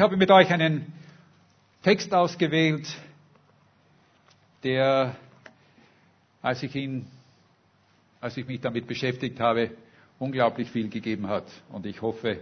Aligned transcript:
Ich 0.00 0.02
habe 0.02 0.16
mit 0.16 0.30
euch 0.30 0.48
einen 0.50 0.90
Text 1.82 2.14
ausgewählt, 2.14 2.88
der, 4.64 5.14
als 6.40 6.62
ich 6.62 6.74
ihn, 6.74 7.04
als 8.18 8.34
ich 8.38 8.46
mich 8.46 8.62
damit 8.62 8.86
beschäftigt 8.86 9.38
habe, 9.40 9.72
unglaublich 10.18 10.70
viel 10.70 10.88
gegeben 10.88 11.28
hat. 11.28 11.44
Und 11.68 11.84
ich 11.84 12.00
hoffe, 12.00 12.38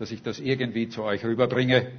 dass 0.00 0.10
ich 0.10 0.20
das 0.24 0.40
irgendwie 0.40 0.88
zu 0.88 1.04
euch 1.04 1.24
rüberbringe 1.24 1.92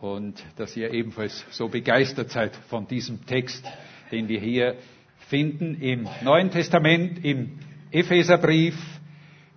und 0.00 0.40
dass 0.56 0.76
ihr 0.76 0.92
ebenfalls 0.94 1.44
so 1.50 1.66
begeistert 1.66 2.30
seid 2.30 2.54
von 2.68 2.86
diesem 2.86 3.26
Text, 3.26 3.66
den 4.12 4.28
wir 4.28 4.38
hier 4.38 4.76
finden 5.28 5.74
im 5.82 6.08
Neuen 6.22 6.52
Testament, 6.52 7.24
im 7.24 7.58
Epheserbrief, 7.90 8.76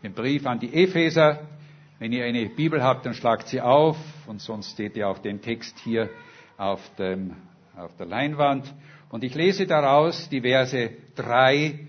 im 0.02 0.14
Brief 0.14 0.48
an 0.48 0.60
die 0.60 0.74
Epheser. 0.74 1.48
Wenn 2.00 2.12
ihr 2.12 2.26
eine 2.26 2.50
Bibel 2.50 2.82
habt, 2.82 3.06
dann 3.06 3.14
schlagt 3.14 3.50
sie 3.50 3.62
auf 3.62 3.98
und 4.28 4.42
sonst 4.42 4.78
seht 4.78 4.96
ihr 4.96 5.08
auch 5.08 5.20
den 5.20 5.42
Text 5.42 5.78
hier 5.80 6.10
auf, 6.58 6.82
dem, 6.98 7.36
auf 7.76 7.96
der 7.98 8.06
Leinwand. 8.06 8.74
Und 9.10 9.24
ich 9.24 9.36
lese 9.36 9.68
daraus 9.68 10.30
die 10.30 10.42
Verse 10.42 10.90
3 11.16 11.80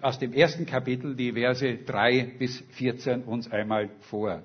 aus 0.00 0.18
dem 0.18 0.32
ersten 0.32 0.66
Kapitel, 0.66 1.14
die 1.14 1.32
Verse 1.32 1.78
3 1.78 2.34
bis 2.38 2.60
14 2.72 3.22
uns 3.22 3.50
einmal 3.50 3.88
vor. 4.00 4.42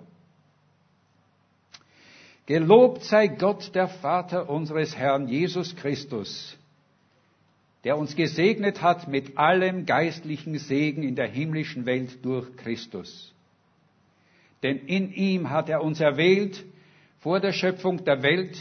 Gelobt 2.46 3.04
sei 3.04 3.28
Gott, 3.28 3.76
der 3.76 3.90
Vater 3.90 4.50
unseres 4.50 4.96
Herrn 4.96 5.28
Jesus 5.28 5.76
Christus, 5.76 6.58
der 7.84 7.98
uns 7.98 8.16
gesegnet 8.16 8.82
hat 8.82 9.08
mit 9.08 9.38
allem 9.38 9.86
geistlichen 9.86 10.58
Segen 10.58 11.04
in 11.04 11.16
der 11.16 11.28
himmlischen 11.28 11.86
Welt 11.86 12.24
durch 12.24 12.56
Christus. 12.56 13.34
Denn 14.64 14.78
in 14.78 15.12
ihm 15.12 15.50
hat 15.50 15.70
er 15.70 15.84
uns 15.84 16.00
erwählt 16.00 16.64
vor 17.28 17.42
der 17.42 17.52
Schöpfung 17.52 18.06
der 18.06 18.24
Welt, 18.24 18.58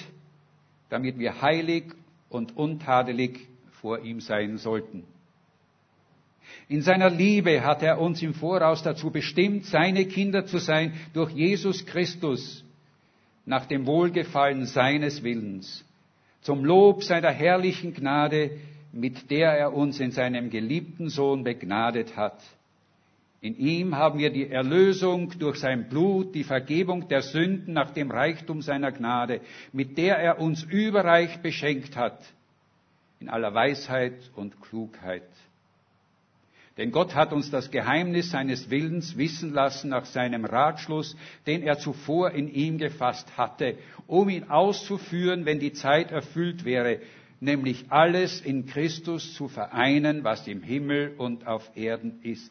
damit 0.88 1.20
wir 1.20 1.40
heilig 1.40 1.84
und 2.28 2.56
untadelig 2.56 3.46
vor 3.80 4.00
ihm 4.00 4.18
sein 4.18 4.58
sollten. 4.58 5.04
In 6.68 6.82
seiner 6.82 7.08
Liebe 7.08 7.62
hat 7.62 7.84
er 7.84 8.00
uns 8.00 8.20
im 8.22 8.34
Voraus 8.34 8.82
dazu 8.82 9.12
bestimmt, 9.12 9.66
seine 9.66 10.04
Kinder 10.06 10.46
zu 10.46 10.58
sein 10.58 10.94
durch 11.12 11.30
Jesus 11.30 11.86
Christus, 11.86 12.64
nach 13.44 13.66
dem 13.66 13.86
Wohlgefallen 13.86 14.66
seines 14.66 15.22
Willens, 15.22 15.84
zum 16.40 16.64
Lob 16.64 17.04
seiner 17.04 17.30
herrlichen 17.30 17.94
Gnade, 17.94 18.50
mit 18.90 19.30
der 19.30 19.52
er 19.52 19.74
uns 19.74 20.00
in 20.00 20.10
seinem 20.10 20.50
geliebten 20.50 21.08
Sohn 21.08 21.44
begnadet 21.44 22.16
hat. 22.16 22.42
In 23.46 23.56
ihm 23.58 23.94
haben 23.94 24.18
wir 24.18 24.30
die 24.30 24.50
Erlösung 24.50 25.38
durch 25.38 25.60
sein 25.60 25.88
Blut, 25.88 26.34
die 26.34 26.42
Vergebung 26.42 27.06
der 27.06 27.22
Sünden 27.22 27.74
nach 27.74 27.92
dem 27.92 28.10
Reichtum 28.10 28.60
seiner 28.60 28.90
Gnade, 28.90 29.40
mit 29.72 29.96
der 29.98 30.16
er 30.16 30.40
uns 30.40 30.64
überreich 30.64 31.38
beschenkt 31.42 31.96
hat, 31.96 32.18
in 33.20 33.28
aller 33.28 33.54
Weisheit 33.54 34.32
und 34.34 34.60
Klugheit. 34.60 35.22
Denn 36.76 36.90
Gott 36.90 37.14
hat 37.14 37.32
uns 37.32 37.48
das 37.52 37.70
Geheimnis 37.70 38.32
seines 38.32 38.68
Willens 38.68 39.16
wissen 39.16 39.52
lassen 39.52 39.90
nach 39.90 40.06
seinem 40.06 40.44
Ratschluss, 40.44 41.16
den 41.46 41.62
er 41.62 41.78
zuvor 41.78 42.32
in 42.32 42.52
ihm 42.52 42.78
gefasst 42.78 43.38
hatte, 43.38 43.78
um 44.08 44.28
ihn 44.28 44.50
auszuführen, 44.50 45.44
wenn 45.44 45.60
die 45.60 45.72
Zeit 45.72 46.10
erfüllt 46.10 46.64
wäre, 46.64 46.98
nämlich 47.38 47.84
alles 47.90 48.40
in 48.40 48.66
Christus 48.66 49.34
zu 49.34 49.46
vereinen, 49.46 50.24
was 50.24 50.48
im 50.48 50.64
Himmel 50.64 51.14
und 51.16 51.46
auf 51.46 51.70
Erden 51.76 52.18
ist. 52.24 52.50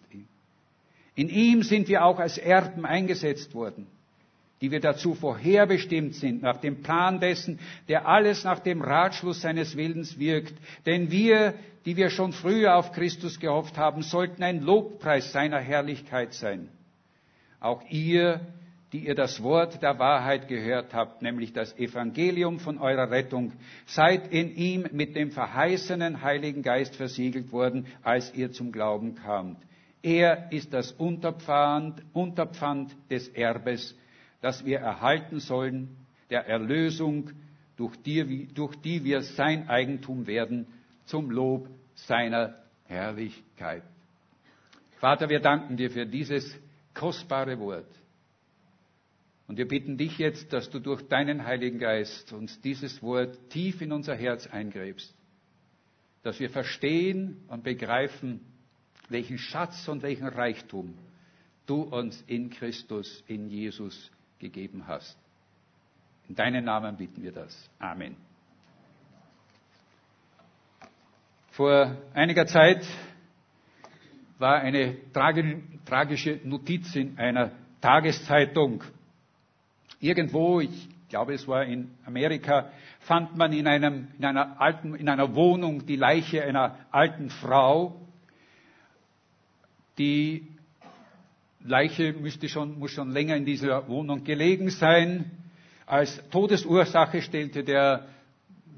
In 1.16 1.30
ihm 1.30 1.63
sind 1.63 1.88
wir 1.88 2.03
auch 2.03 2.19
als 2.19 2.38
Erben 2.38 2.85
eingesetzt 2.85 3.55
worden 3.55 3.88
die 4.61 4.71
wir 4.71 4.80
dazu 4.80 5.13
vorherbestimmt 5.13 6.16
sind, 6.16 6.41
nach 6.41 6.58
dem 6.58 6.81
Plan 6.81 7.19
dessen, 7.19 7.59
der 7.88 8.08
alles 8.08 8.44
nach 8.44 8.59
dem 8.59 8.81
Ratschluss 8.81 9.41
seines 9.41 9.75
Willens 9.75 10.17
wirkt. 10.17 10.53
Denn 10.86 11.11
wir, 11.11 11.53
die 11.86 11.97
wir 11.97 12.09
schon 12.09 12.31
früher 12.31 12.75
auf 12.75 12.91
Christus 12.91 13.39
gehofft 13.39 13.77
haben, 13.77 14.02
sollten 14.02 14.43
ein 14.43 14.61
Lobpreis 14.61 15.31
seiner 15.31 15.59
Herrlichkeit 15.59 16.33
sein. 16.33 16.70
Auch 17.59 17.83
ihr, 17.89 18.42
die 18.93 19.05
ihr 19.05 19.15
das 19.15 19.43
Wort 19.43 19.83
der 19.83 19.99
Wahrheit 19.99 20.47
gehört 20.47 20.93
habt, 20.93 21.21
nämlich 21.21 21.52
das 21.52 21.77
Evangelium 21.77 22.59
von 22.59 22.77
eurer 22.77 23.11
Rettung, 23.11 23.52
seid 23.86 24.32
in 24.32 24.55
ihm 24.55 24.87
mit 24.93 25.15
dem 25.15 25.32
verheißenen 25.32 26.21
Heiligen 26.21 26.61
Geist 26.64 26.95
versiegelt 26.95 27.52
worden, 27.52 27.87
als 28.03 28.33
ihr 28.33 28.52
zum 28.52 28.71
Glauben 28.71 29.15
kamt. 29.15 29.58
Er 30.05 30.52
ist 30.52 30.71
das 30.71 30.92
Unterpfand, 30.92 31.99
Unterpfand 32.14 32.95
des 33.10 33.27
Erbes, 33.30 33.98
das 34.39 34.64
wir 34.64 34.77
erhalten 34.77 35.39
sollen, 35.39 35.98
der 36.30 36.45
Erlösung, 36.45 37.32
durch 37.76 37.95
die, 38.04 38.45
durch 38.54 38.76
die 38.76 39.04
wir 39.04 39.21
sein 39.21 39.67
Eigentum 39.67 40.27
werden, 40.27 40.67
zum 41.05 41.32
Lob 41.32 41.67
seiner 41.95 42.54
Herrlichkeit. 42.83 43.82
Vater, 44.99 45.27
wir 45.27 45.39
danken 45.39 45.76
dir 45.76 45.89
für 45.89 46.05
dieses 46.05 46.55
kostbare 46.94 47.58
Wort. 47.58 47.89
Und 49.48 49.58
wir 49.58 49.67
bitten 49.67 49.98
dich 49.98 50.20
jetzt, 50.20 50.54
dass 50.54 50.70
du 50.70 50.77
durch 50.77 51.02
deinen 51.08 51.45
Heiligen 51.45 51.80
Geist 51.80 52.32
uns 52.32 52.61
dieses 52.61 53.02
Wort 53.02 53.49
tief 53.49 53.82
in 53.82 53.92
unser 53.92 54.14
Herz 54.14 54.45
eingräbst, 54.45 55.15
dass 56.21 56.39
wir 56.39 56.52
verstehen 56.52 57.44
und 57.48 57.64
begreifen, 57.64 58.42
welchen 59.10 59.38
Schatz 59.38 59.88
und 59.88 60.02
welchen 60.04 60.27
Reichtum 60.27 60.98
du 61.66 61.82
uns 61.82 62.21
in 62.27 62.49
Christus, 62.49 63.23
in 63.27 63.49
Jesus 63.49 64.11
gegeben 64.39 64.88
hast. 64.88 65.17
In 66.27 66.36
deinem 66.36 66.66
Namen 66.66 66.98
bitten 66.98 67.21
wir 67.21 67.32
das. 67.32 67.70
Amen. 67.80 68.15
Vor 71.52 71.95
einiger 72.14 72.45
Zeit 72.48 72.86
war 74.39 74.60
eine 74.60 74.98
tragische 75.14 76.42
Notiz 76.44 76.94
in 76.95 77.17
einer 77.17 77.52
Tageszeitung. 77.80 78.83
Irgendwo, 80.02 80.60
ich 80.60 80.89
glaube 81.08 81.33
es 81.33 81.48
war 81.48 81.64
in 81.64 81.92
Amerika, 82.05 82.71
fand 83.02 83.38
man 83.38 83.54
in, 83.54 83.67
einem, 83.67 84.10
in, 84.17 84.26
einer, 84.26 84.60
alten, 84.60 84.95
in 84.95 85.08
einer 85.08 85.36
Wohnung 85.36 85.86
die 85.86 85.95
Leiche 85.95 86.44
einer 86.44 86.77
alten 86.92 87.30
Frau, 87.30 88.05
die 89.98 90.48
Leiche 91.64 92.14
müsste 92.14 92.48
schon, 92.48 92.78
muss 92.78 92.92
schon 92.92 93.11
länger 93.11 93.36
in 93.36 93.45
dieser 93.45 93.88
Wohnung 93.88 94.23
gelegen 94.23 94.70
sein. 94.70 95.32
Als 95.86 96.22
Todesursache 96.30 97.22
stellte 97.22 97.64
der 97.64 98.06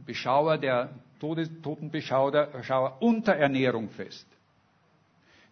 Beschauer, 0.06 0.58
der 0.58 0.90
Todes 1.20 1.50
Totenbeschauer 1.62 2.98
Unterernährung 3.02 3.90
fest. 3.90 4.26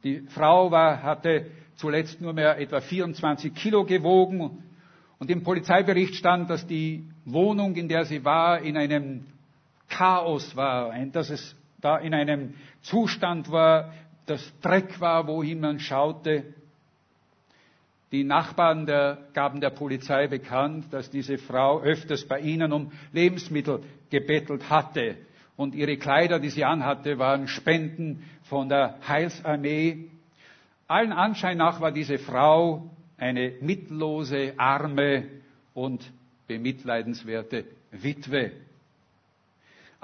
Die 0.04 0.22
Frau 0.30 0.70
war, 0.72 1.02
hatte 1.02 1.48
zuletzt 1.76 2.22
nur 2.22 2.34
mehr 2.34 2.58
etwa 2.60 2.80
24 2.80 3.54
Kilo 3.54 3.84
gewogen 3.84 4.64
und 5.20 5.30
im 5.32 5.44
Polizeibericht 5.44 6.16
stand, 6.16 6.50
dass 6.50 6.66
die 6.68 7.04
Wohnung, 7.26 7.76
in 7.76 7.88
der 7.88 8.06
sie 8.06 8.24
war, 8.24 8.62
in 8.62 8.78
einem 8.78 9.26
Chaos 9.90 10.56
war, 10.56 10.94
dass 11.12 11.30
es 11.30 11.56
da 11.82 11.98
in 11.98 12.14
einem 12.14 12.54
Zustand 12.82 13.52
war, 13.52 13.92
das 14.26 14.54
Dreck 14.62 15.00
war, 15.00 15.28
wohin 15.28 15.60
man 15.60 15.80
schaute. 15.80 16.44
Die 18.12 18.24
Nachbarn 18.24 18.86
der, 18.86 19.18
gaben 19.34 19.62
der 19.62 19.72
Polizei 19.72 20.28
bekannt, 20.28 20.86
dass 20.92 21.10
diese 21.10 21.38
Frau 21.38 21.82
öfters 21.82 22.26
bei 22.26 22.40
ihnen 22.40 22.72
um 22.72 22.92
Lebensmittel 23.12 23.82
gebettelt 24.10 24.70
hatte. 24.70 25.18
Und 25.58 25.76
ihre 25.76 25.98
Kleider, 25.98 26.40
die 26.40 26.50
sie 26.50 26.66
anhatte, 26.66 27.18
waren 27.18 27.48
Spenden 27.48 28.24
von 28.44 28.70
der 28.70 29.00
Heilsarmee. 29.08 30.10
Allen 30.88 31.14
Anschein 31.14 31.58
nach 31.58 31.82
war 31.82 31.92
diese 31.92 32.18
Frau 32.18 32.90
eine 33.18 33.54
mittellose, 33.62 34.54
arme 34.58 35.26
und 35.74 36.12
bemitleidenswerte 36.48 37.66
Witwe. 37.92 38.52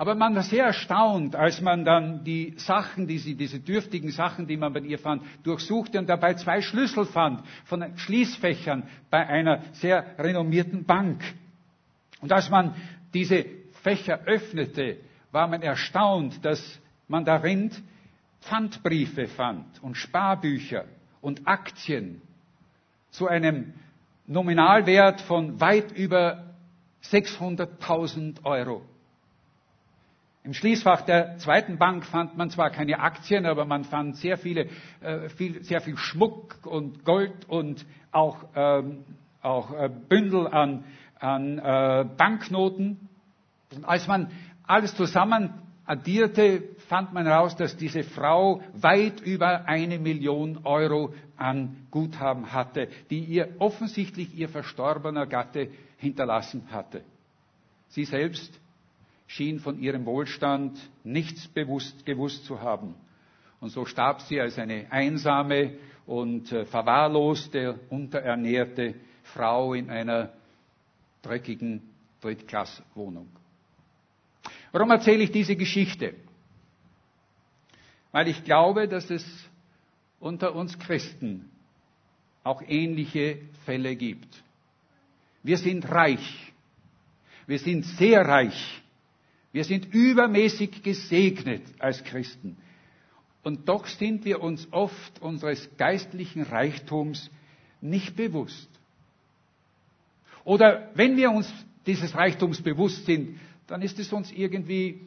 Aber 0.01 0.15
man 0.15 0.33
war 0.33 0.41
sehr 0.41 0.65
erstaunt, 0.65 1.35
als 1.35 1.61
man 1.61 1.85
dann 1.85 2.23
die 2.23 2.55
Sachen, 2.57 3.05
die 3.05 3.19
sie, 3.19 3.35
diese 3.35 3.59
dürftigen 3.59 4.09
Sachen, 4.09 4.47
die 4.47 4.57
man 4.57 4.73
bei 4.73 4.79
ihr 4.79 4.97
fand, 4.97 5.21
durchsuchte 5.43 5.99
und 5.99 6.09
dabei 6.09 6.33
zwei 6.33 6.63
Schlüssel 6.63 7.05
fand 7.05 7.43
von 7.65 7.95
Schließfächern 7.97 8.81
bei 9.11 9.27
einer 9.27 9.61
sehr 9.73 10.03
renommierten 10.17 10.85
Bank. 10.85 11.21
Und 12.19 12.31
als 12.31 12.49
man 12.49 12.73
diese 13.13 13.45
Fächer 13.83 14.21
öffnete, 14.25 14.97
war 15.31 15.47
man 15.47 15.61
erstaunt, 15.61 16.43
dass 16.43 16.81
man 17.07 17.23
darin 17.23 17.69
Pfandbriefe 18.41 19.27
fand 19.27 19.67
und 19.83 19.97
Sparbücher 19.97 20.85
und 21.21 21.47
Aktien 21.47 22.23
zu 23.11 23.27
einem 23.27 23.75
Nominalwert 24.25 25.21
von 25.21 25.59
weit 25.61 25.91
über 25.91 26.55
600.000 27.03 28.43
Euro. 28.45 28.81
Im 30.43 30.53
Schließfach 30.53 31.01
der 31.01 31.37
zweiten 31.37 31.77
Bank 31.77 32.03
fand 32.03 32.35
man 32.35 32.49
zwar 32.49 32.71
keine 32.71 32.99
Aktien, 32.99 33.45
aber 33.45 33.65
man 33.65 33.83
fand 33.83 34.17
sehr, 34.17 34.37
viele, 34.37 34.69
äh, 35.01 35.29
viel, 35.29 35.63
sehr 35.63 35.81
viel 35.81 35.97
Schmuck 35.97 36.65
und 36.65 37.05
Gold 37.05 37.47
und 37.47 37.85
auch, 38.11 38.45
ähm, 38.55 39.03
auch 39.43 39.71
äh, 39.71 39.89
Bündel 40.09 40.47
an, 40.47 40.83
an 41.19 41.59
äh, 41.59 42.05
Banknoten. 42.17 43.07
Und 43.75 43.85
als 43.85 44.07
man 44.07 44.31
alles 44.65 44.95
zusammen 44.95 45.53
addierte, 45.85 46.63
fand 46.87 47.13
man 47.13 47.27
heraus, 47.27 47.55
dass 47.55 47.77
diese 47.77 48.01
Frau 48.01 48.61
weit 48.73 49.21
über 49.21 49.67
eine 49.67 49.99
Million 49.99 50.61
Euro 50.63 51.13
an 51.37 51.85
Guthaben 51.91 52.51
hatte, 52.51 52.87
die 53.11 53.19
ihr 53.19 53.55
offensichtlich 53.59 54.33
ihr 54.35 54.49
verstorbener 54.49 55.27
Gatte 55.27 55.69
hinterlassen 55.97 56.67
hatte. 56.71 57.03
Sie 57.89 58.05
selbst 58.05 58.59
schien 59.31 59.59
von 59.59 59.79
ihrem 59.79 60.05
Wohlstand 60.05 60.77
nichts 61.03 61.47
bewusst 61.47 62.05
gewusst 62.05 62.45
zu 62.45 62.59
haben. 62.61 62.95
Und 63.61 63.69
so 63.69 63.85
starb 63.85 64.21
sie 64.21 64.41
als 64.41 64.57
eine 64.57 64.91
einsame 64.91 65.75
und 66.05 66.51
äh, 66.51 66.65
verwahrloste, 66.65 67.79
unterernährte 67.89 68.95
Frau 69.23 69.73
in 69.73 69.89
einer 69.89 70.33
dreckigen 71.21 71.81
Drittklasswohnung. 72.19 73.29
Warum 74.73 74.91
erzähle 74.91 75.23
ich 75.23 75.31
diese 75.31 75.55
Geschichte? 75.55 76.15
Weil 78.11 78.27
ich 78.27 78.43
glaube, 78.43 78.87
dass 78.87 79.09
es 79.09 79.25
unter 80.19 80.55
uns 80.55 80.77
Christen 80.77 81.49
auch 82.43 82.61
ähnliche 82.67 83.37
Fälle 83.65 83.95
gibt. 83.95 84.43
Wir 85.43 85.57
sind 85.57 85.89
reich. 85.89 86.51
Wir 87.47 87.59
sind 87.59 87.85
sehr 87.85 88.27
reich. 88.27 88.81
Wir 89.51 89.63
sind 89.63 89.93
übermäßig 89.93 90.81
gesegnet 90.83 91.63
als 91.79 92.03
Christen. 92.03 92.57
Und 93.43 93.67
doch 93.67 93.85
sind 93.87 94.23
wir 94.23 94.41
uns 94.41 94.67
oft 94.71 95.21
unseres 95.21 95.69
geistlichen 95.77 96.43
Reichtums 96.43 97.29
nicht 97.81 98.15
bewusst. 98.15 98.69
Oder 100.43 100.89
wenn 100.95 101.17
wir 101.17 101.31
uns 101.31 101.51
dieses 101.85 102.15
Reichtums 102.15 102.61
bewusst 102.61 103.05
sind, 103.05 103.39
dann 103.67 103.81
ist 103.81 103.99
es 103.99 104.13
uns 104.13 104.31
irgendwie 104.31 105.01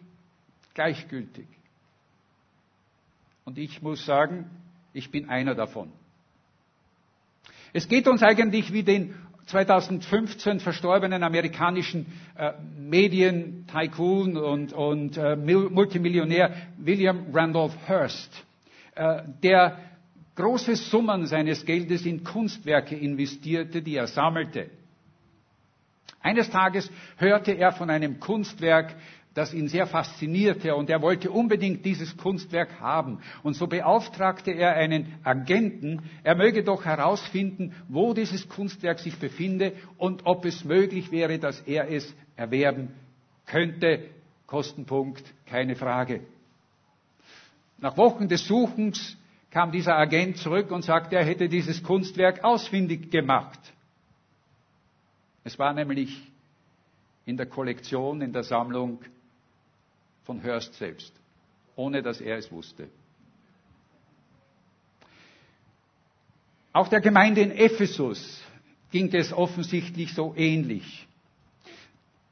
gleichgültig. 0.74 1.46
Und 3.44 3.58
ich 3.58 3.82
muss 3.82 4.04
sagen, 4.04 4.50
ich 4.92 5.10
bin 5.10 5.28
einer 5.28 5.54
davon. 5.54 5.92
Es 7.72 7.88
geht 7.88 8.06
uns 8.08 8.22
eigentlich 8.22 8.72
wie 8.72 8.82
den 8.84 9.14
2015 9.46 10.60
verstorbenen 10.60 11.22
amerikanischen 11.22 12.06
äh, 12.36 12.52
Medien-Tycoon 12.78 14.36
und, 14.36 14.72
und 14.72 15.16
äh, 15.16 15.36
Multimillionär 15.36 16.54
William 16.78 17.26
Randolph 17.32 17.76
Hearst, 17.86 18.44
äh, 18.94 19.22
der 19.42 19.78
große 20.36 20.76
Summen 20.76 21.26
seines 21.26 21.64
Geldes 21.64 22.06
in 22.06 22.24
Kunstwerke 22.24 22.96
investierte, 22.96 23.82
die 23.82 23.96
er 23.96 24.06
sammelte. 24.06 24.70
Eines 26.20 26.48
Tages 26.50 26.90
hörte 27.18 27.52
er 27.52 27.72
von 27.72 27.90
einem 27.90 28.18
Kunstwerk, 28.18 28.94
das 29.34 29.52
ihn 29.52 29.68
sehr 29.68 29.86
faszinierte 29.86 30.76
und 30.76 30.88
er 30.88 31.02
wollte 31.02 31.30
unbedingt 31.30 31.84
dieses 31.84 32.16
Kunstwerk 32.16 32.80
haben. 32.80 33.18
Und 33.42 33.54
so 33.54 33.66
beauftragte 33.66 34.52
er 34.52 34.74
einen 34.74 35.12
Agenten, 35.24 36.02
er 36.22 36.36
möge 36.36 36.62
doch 36.62 36.84
herausfinden, 36.84 37.74
wo 37.88 38.14
dieses 38.14 38.48
Kunstwerk 38.48 39.00
sich 39.00 39.18
befinde 39.18 39.72
und 39.98 40.24
ob 40.24 40.44
es 40.44 40.64
möglich 40.64 41.10
wäre, 41.10 41.38
dass 41.40 41.60
er 41.62 41.90
es 41.90 42.14
erwerben 42.36 42.92
könnte. 43.46 44.04
Kostenpunkt, 44.46 45.24
keine 45.46 45.74
Frage. 45.74 46.20
Nach 47.78 47.96
Wochen 47.96 48.28
des 48.28 48.46
Suchens 48.46 49.16
kam 49.50 49.72
dieser 49.72 49.96
Agent 49.96 50.36
zurück 50.36 50.70
und 50.70 50.82
sagte, 50.82 51.16
er 51.16 51.24
hätte 51.24 51.48
dieses 51.48 51.82
Kunstwerk 51.82 52.44
ausfindig 52.44 53.10
gemacht. 53.10 53.58
Es 55.42 55.58
war 55.58 55.72
nämlich 55.74 56.30
in 57.26 57.36
der 57.36 57.46
Kollektion, 57.46 58.20
in 58.20 58.32
der 58.32 58.44
Sammlung 58.44 59.00
von 60.24 60.42
Hörst 60.42 60.74
selbst, 60.74 61.12
ohne 61.76 62.02
dass 62.02 62.20
er 62.20 62.36
es 62.38 62.50
wusste. 62.50 62.88
Auch 66.72 66.88
der 66.88 67.00
Gemeinde 67.00 67.40
in 67.40 67.52
Ephesus 67.52 68.42
ging 68.90 69.12
es 69.14 69.32
offensichtlich 69.32 70.12
so 70.12 70.34
ähnlich. 70.36 71.06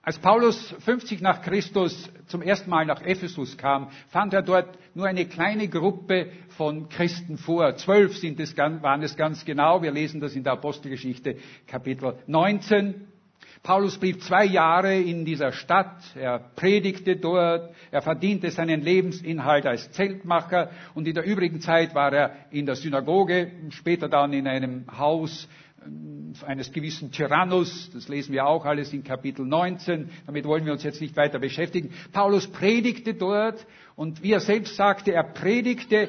Als 0.05 0.19
Paulus 0.19 0.75
50 0.81 1.21
nach 1.21 1.43
Christus 1.43 2.11
zum 2.27 2.43
ersten 2.43 2.69
Mal 2.69 2.87
nach 2.87 3.03
Ephesus 3.03 3.57
kam, 3.57 3.89
fand 4.09 4.35
er 4.35 4.43
dort 4.43 4.77
nur 4.95 5.07
eine 5.07 5.27
kleine 5.27 5.69
Gruppe 5.69 6.33
von 6.57 6.89
Christen 6.89 7.39
vor. 7.39 7.77
Zwölf 7.77 8.17
sind 8.17 8.41
es, 8.41 8.57
waren 8.57 9.03
es 9.03 9.17
ganz 9.17 9.45
genau. 9.45 9.81
Wir 9.81 9.93
lesen 9.93 10.21
das 10.21 10.35
in 10.35 10.43
der 10.43 10.55
Apostelgeschichte 10.55 11.37
Kapitel 11.69 12.17
19. 12.27 13.12
Paulus 13.63 13.97
blieb 13.97 14.21
zwei 14.23 14.45
Jahre 14.45 14.97
in 15.01 15.25
dieser 15.25 15.53
Stadt, 15.53 16.03
er 16.17 16.41
predigte 16.57 17.15
dort, 17.17 17.73
er 17.93 18.03
verdiente 18.03 18.51
seinen 18.51 18.81
Lebensinhalt 18.83 19.67
als 19.67 19.93
Zeltmacher. 19.93 20.71
Und 20.95 21.07
in 21.07 21.15
der 21.15 21.25
übrigen 21.25 21.61
Zeit 21.61 21.95
war 21.95 22.13
er 22.13 22.33
in 22.51 22.67
der 22.67 22.75
Synagoge, 22.75 23.53
später 23.71 24.09
dann 24.09 24.33
in 24.33 24.49
einem 24.49 24.87
Haus 24.99 25.49
äh, 25.81 26.45
eines 26.45 26.73
gewissen 26.73 27.13
Tyrannus, 27.13 27.89
das 27.95 28.09
lesen 28.09 28.33
wir 28.33 28.47
auch 28.47 28.65
alles 28.65 28.93
in 28.93 29.05
Kapitel 29.05 29.47
19, 29.47 30.11
damit 30.27 30.45
wollen 30.45 30.65
wir 30.67 30.73
uns 30.73 30.83
jetzt 30.83 31.01
nicht 31.01 31.17
weiter 31.17 31.39
beschäftigen. 31.39 31.93
Paulus 32.13 32.49
predigte 32.49 33.15
dort. 33.15 33.65
Und 33.95 34.25
wie 34.25 34.33
er 34.33 34.41
selbst 34.41 34.75
sagte, 34.75 35.13
er 35.13 35.23
predigte, 35.23 36.09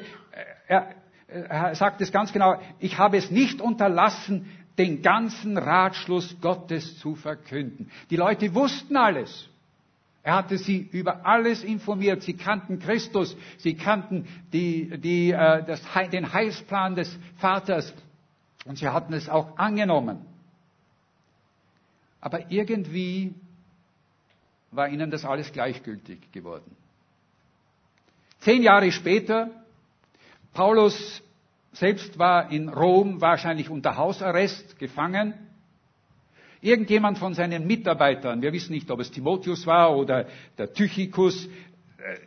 er, 0.66 0.88
er 1.28 1.74
sagt 1.76 2.00
es 2.00 2.10
ganz 2.10 2.32
genau, 2.32 2.60
ich 2.80 2.98
habe 2.98 3.16
es 3.16 3.30
nicht 3.30 3.60
unterlassen, 3.60 4.46
den 4.78 5.02
ganzen 5.02 5.56
Ratschluss 5.56 6.36
Gottes 6.40 6.98
zu 6.98 7.14
verkünden. 7.14 7.90
Die 8.10 8.16
Leute 8.16 8.54
wussten 8.54 8.96
alles. 8.96 9.48
Er 10.22 10.36
hatte 10.36 10.56
sie 10.56 10.78
über 10.78 11.26
alles 11.26 11.62
informiert. 11.62 12.22
Sie 12.22 12.34
kannten 12.34 12.78
Christus, 12.78 13.36
sie 13.58 13.74
kannten 13.74 14.26
die, 14.52 14.98
die, 14.98 15.32
äh, 15.32 15.62
das, 15.64 15.82
den 16.10 16.32
Heilsplan 16.32 16.94
des 16.96 17.16
Vaters 17.36 17.92
und 18.64 18.78
sie 18.78 18.88
hatten 18.88 19.12
es 19.12 19.28
auch 19.28 19.58
angenommen. 19.58 20.24
Aber 22.22 22.50
irgendwie 22.50 23.34
war 24.70 24.88
ihnen 24.88 25.10
das 25.10 25.26
alles 25.26 25.52
gleichgültig 25.52 26.32
geworden. 26.32 26.74
Zehn 28.40 28.62
Jahre 28.62 28.90
später, 28.92 29.50
Paulus 30.54 31.22
selbst 31.74 32.18
war 32.18 32.50
in 32.50 32.68
Rom 32.68 33.20
wahrscheinlich 33.20 33.68
unter 33.68 33.96
Hausarrest 33.96 34.78
gefangen. 34.78 35.34
Irgendjemand 36.60 37.18
von 37.18 37.34
seinen 37.34 37.66
Mitarbeitern, 37.66 38.40
wir 38.40 38.52
wissen 38.52 38.72
nicht, 38.72 38.90
ob 38.90 39.00
es 39.00 39.10
Timotheus 39.10 39.66
war 39.66 39.94
oder 39.96 40.26
der 40.56 40.72
Tychikus, 40.72 41.46
äh, 41.46 41.50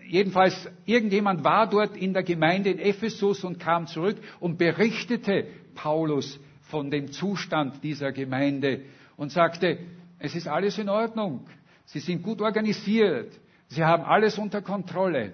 jedenfalls 0.08 0.70
irgendjemand 0.86 1.44
war 1.44 1.68
dort 1.68 1.98
in 1.98 2.14
der 2.14 2.24
Gemeinde 2.24 2.70
in 2.70 2.78
Ephesus 2.80 3.44
und 3.44 3.60
kam 3.60 3.88
zurück 3.88 4.18
und 4.40 4.58
berichtete 4.58 5.48
Paulus 5.74 6.40
von 6.64 6.92
dem 6.92 7.12
Zustand 7.12 7.84
dieser 7.84 8.12
Gemeinde 8.12 8.82
und 9.16 9.32
sagte, 9.32 9.80
es 10.20 10.36
ist 10.36 10.48
alles 10.48 10.78
in 10.78 10.90
Ordnung, 10.90 11.46
sie 11.86 12.00
sind 12.00 12.22
gut 12.22 12.42
organisiert, 12.42 13.32
sie 13.70 13.84
haben 13.84 14.04
alles 14.04 14.38
unter 14.38 14.62
Kontrolle, 14.62 15.34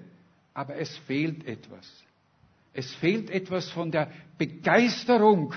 aber 0.53 0.75
es 0.77 0.95
fehlt 0.97 1.45
etwas. 1.47 2.02
Es 2.73 2.93
fehlt 2.95 3.29
etwas 3.29 3.69
von 3.69 3.91
der 3.91 4.11
Begeisterung, 4.37 5.53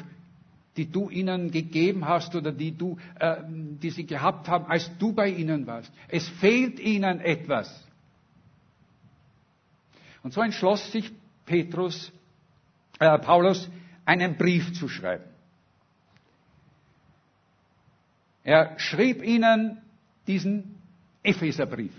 die 0.76 0.90
du 0.90 1.08
ihnen 1.08 1.50
gegeben 1.50 2.06
hast 2.06 2.34
oder 2.34 2.52
die, 2.52 2.72
du, 2.72 2.98
äh, 3.18 3.36
die 3.48 3.90
sie 3.90 4.04
gehabt 4.04 4.48
haben, 4.48 4.66
als 4.66 4.90
du 4.98 5.12
bei 5.12 5.28
ihnen 5.28 5.66
warst. 5.66 5.90
Es 6.08 6.28
fehlt 6.28 6.78
ihnen 6.78 7.20
etwas. 7.20 7.84
Und 10.22 10.34
so 10.34 10.42
entschloss 10.42 10.92
sich 10.92 11.10
Petrus, 11.46 12.12
äh, 12.98 13.18
Paulus, 13.18 13.70
einen 14.04 14.36
Brief 14.36 14.74
zu 14.74 14.88
schreiben. 14.88 15.24
Er 18.44 18.78
schrieb 18.78 19.24
ihnen 19.24 19.78
diesen 20.26 20.76
Epheserbrief. 21.22 21.92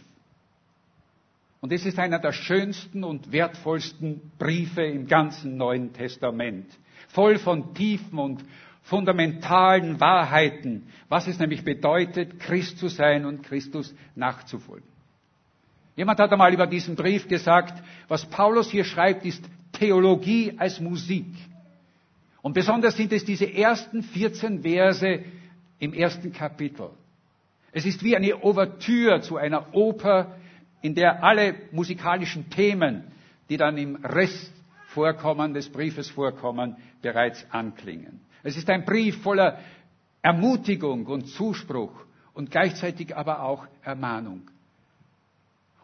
Und 1.68 1.74
es 1.74 1.86
ist 1.86 2.00
einer 2.00 2.20
der 2.20 2.32
schönsten 2.32 3.04
und 3.04 3.34
wertvollsten 3.34 4.32
Briefe 4.40 4.84
im 4.84 5.06
ganzen 5.06 5.58
Neuen 5.58 5.92
Testament. 5.92 6.66
Voll 7.10 7.38
von 7.40 7.74
tiefen 7.74 8.20
und 8.20 8.46
fundamentalen 8.84 10.00
Wahrheiten, 10.00 10.88
was 11.10 11.28
es 11.28 11.40
nämlich 11.40 11.66
bedeutet, 11.66 12.40
Christ 12.40 12.78
zu 12.78 12.88
sein 12.88 13.26
und 13.26 13.44
Christus 13.44 13.94
nachzufolgen. 14.16 14.88
Jemand 15.98 16.18
hat 16.22 16.32
einmal 16.32 16.54
über 16.54 16.68
diesen 16.68 16.96
Brief 16.96 17.28
gesagt, 17.28 17.84
was 18.08 18.24
Paulus 18.30 18.72
hier 18.72 18.86
schreibt, 18.86 19.26
ist 19.26 19.44
Theologie 19.74 20.54
als 20.58 20.80
Musik. 20.80 21.28
Und 22.42 22.54
besonders 22.54 22.96
sind 22.96 23.12
es 23.12 23.26
diese 23.26 23.54
ersten 23.54 24.04
14 24.04 24.62
Verse 24.62 25.26
im 25.80 25.92
ersten 25.92 26.32
Kapitel. 26.32 26.92
Es 27.74 27.86
ist 27.86 28.06
wie 28.06 28.16
eine 28.16 28.42
Ouvertüre 28.42 29.20
zu 29.20 29.36
einer 29.36 29.76
Oper, 29.76 30.38
in 30.82 30.96
der 30.96 31.24
alle 31.24 31.56
musikalischen 31.72 32.50
Themen, 32.50 33.04
die 33.50 33.58
dann 33.58 33.78
im 33.78 33.96
Rest 33.98 34.52
vorkommen, 34.88 35.54
des 35.54 35.70
Briefes 35.70 36.10
vorkommen, 36.10 36.76
bereits 37.02 37.46
anklingen. 37.52 38.20
Es 38.44 38.58
ist 38.58 38.70
ein 38.70 38.86
Brief 38.86 39.22
voller 39.22 39.60
Ermutigung 40.22 41.06
und 41.06 41.28
Zuspruch 41.28 41.94
und 42.34 42.52
gleichzeitig 42.52 43.16
aber 43.16 43.42
auch 43.44 43.66
Ermahnung. 43.84 44.50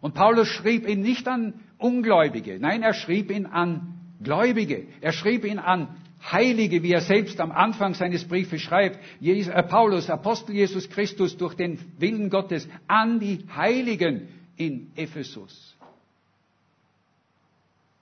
Und 0.02 0.14
Paulus 0.14 0.48
schrieb 0.48 0.88
ihn 0.88 1.02
nicht 1.02 1.28
an 1.28 1.54
Ungläubige, 1.78 2.60
nein, 2.60 2.82
er 2.84 2.94
schrieb 2.94 3.32
ihn 3.32 3.46
an 3.46 4.00
Gläubige. 4.24 4.88
Er 5.02 5.12
schrieb 5.12 5.46
ihn 5.46 5.60
an 5.60 5.88
Heilige, 6.32 6.82
wie 6.84 6.94
er 6.94 7.02
selbst 7.02 7.42
am 7.42 7.52
Anfang 7.52 7.94
seines 7.94 8.26
Briefes 8.26 8.62
schreibt, 8.62 9.00
äh, 9.22 9.64
Paulus, 9.64 10.10
Apostel 10.10 10.56
Jesus 10.56 10.90
Christus, 10.90 11.36
durch 11.36 11.56
den 11.56 11.80
Willen 12.00 12.30
Gottes 12.30 12.68
an 12.88 13.20
die 13.20 13.46
Heiligen 13.54 14.30
in 14.58 14.92
Ephesus. 14.96 15.76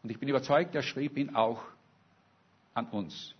Und 0.04 0.10
ich 0.10 0.20
bin 0.20 0.30
überzeugt, 0.30 0.74
er 0.76 0.82
schrieb 0.82 1.18
ihn 1.18 1.36
auch 1.36 1.62
an 2.74 2.88
uns. 2.88 3.36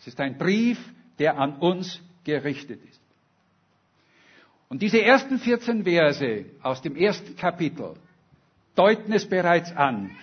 Es 0.00 0.06
ist 0.06 0.20
ein 0.20 0.38
Brief, 0.38 0.78
der 1.18 1.38
an 1.38 1.56
uns 1.58 2.00
gerichtet 2.24 2.80
ist. 2.88 3.00
Und 4.68 4.82
diese 4.82 5.00
ersten 5.02 5.38
14 5.38 5.84
Verse 5.84 6.44
aus 6.62 6.82
dem 6.82 6.96
ersten 6.96 7.36
Kapitel 7.36 7.94
deuten 8.74 9.12
es 9.12 9.28
bereits 9.28 9.74
an. 9.74 10.14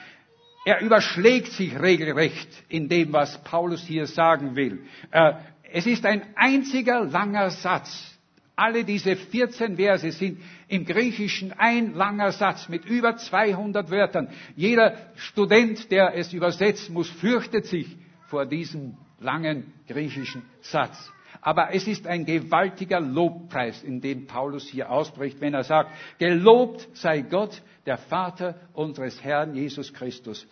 Er 0.66 0.82
überschlägt 0.82 1.52
sich 1.52 1.78
regelrecht 1.80 2.48
in 2.70 2.88
dem, 2.90 3.12
was 3.14 3.44
Paulus 3.44 3.84
hier 3.86 4.08
sagen 4.08 4.56
will. 4.56 4.84
Äh, 5.12 5.34
es 5.72 5.86
ist 5.86 6.06
ein 6.06 6.24
einziger 6.36 7.04
langer 7.04 7.50
Satz. 7.52 8.15
Alle 8.56 8.86
diese 8.86 9.16
14 9.16 9.76
Verse 9.76 10.12
sind 10.12 10.42
im 10.68 10.86
Griechischen 10.86 11.52
ein 11.52 11.94
langer 11.94 12.32
Satz 12.32 12.70
mit 12.70 12.86
über 12.86 13.18
200 13.18 13.92
Wörtern. 13.92 14.30
Jeder 14.56 14.96
Student, 15.16 15.92
der 15.92 16.16
es 16.16 16.32
übersetzt, 16.32 16.90
muss 16.90 17.10
fürchtet 17.10 17.66
sich 17.66 17.98
vor 18.28 18.46
diesem 18.46 18.98
langen 19.20 19.74
griechischen 19.88 20.44
Satz. 20.62 21.12
Aber 21.42 21.74
es 21.74 21.86
ist 21.88 22.08
ein 22.08 22.26
gewaltiger 22.26 23.00
Lobpreis, 23.00 23.84
in 23.84 24.02
dem 24.02 24.26
Paulus 24.26 24.68
hier 24.68 24.90
ausbricht, 24.90 25.42
wenn 25.42 25.54
er 25.54 25.64
sagt, 25.64 25.92
gelobt 26.18 26.88
sei 26.94 27.22
Gott, 27.22 27.62
der 27.86 27.98
Vater 27.98 28.56
unseres 28.74 29.24
Herrn 29.24 29.54
Jesus 29.54 29.94
Christus, 29.94 30.48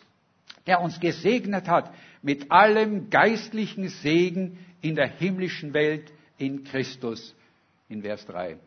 der 0.67 0.81
uns 0.81 0.99
gesegnet 0.99 1.67
hat 1.67 1.91
mit 2.21 2.51
allem 2.51 3.09
geistlichen 3.09 3.89
Segen 3.89 4.59
in 4.81 4.95
der 4.95 5.07
himmlischen 5.07 5.73
Welt 5.73 6.11
in 6.37 6.63
Christus, 6.63 7.35
in 7.93 8.01
Vers 8.01 8.25
3. 8.25 8.57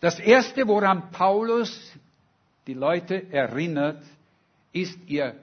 Das 0.00 0.18
erste, 0.18 0.66
woran 0.68 1.10
Paulus 1.10 1.92
die 2.66 2.74
Leute 2.74 3.32
erinnert, 3.32 4.02
ist 4.72 4.98
ihr 5.06 5.34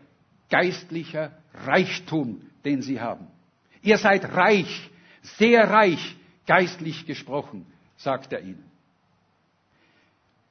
geistlicher 0.49 1.31
Reichtum, 1.53 2.41
den 2.63 2.81
sie 2.81 3.01
haben. 3.01 3.27
Ihr 3.81 3.97
seid 3.97 4.25
reich, 4.33 4.89
sehr 5.21 5.69
reich, 5.69 6.15
geistlich 6.45 7.05
gesprochen, 7.05 7.65
sagt 7.97 8.31
er 8.33 8.41
ihnen. 8.41 8.63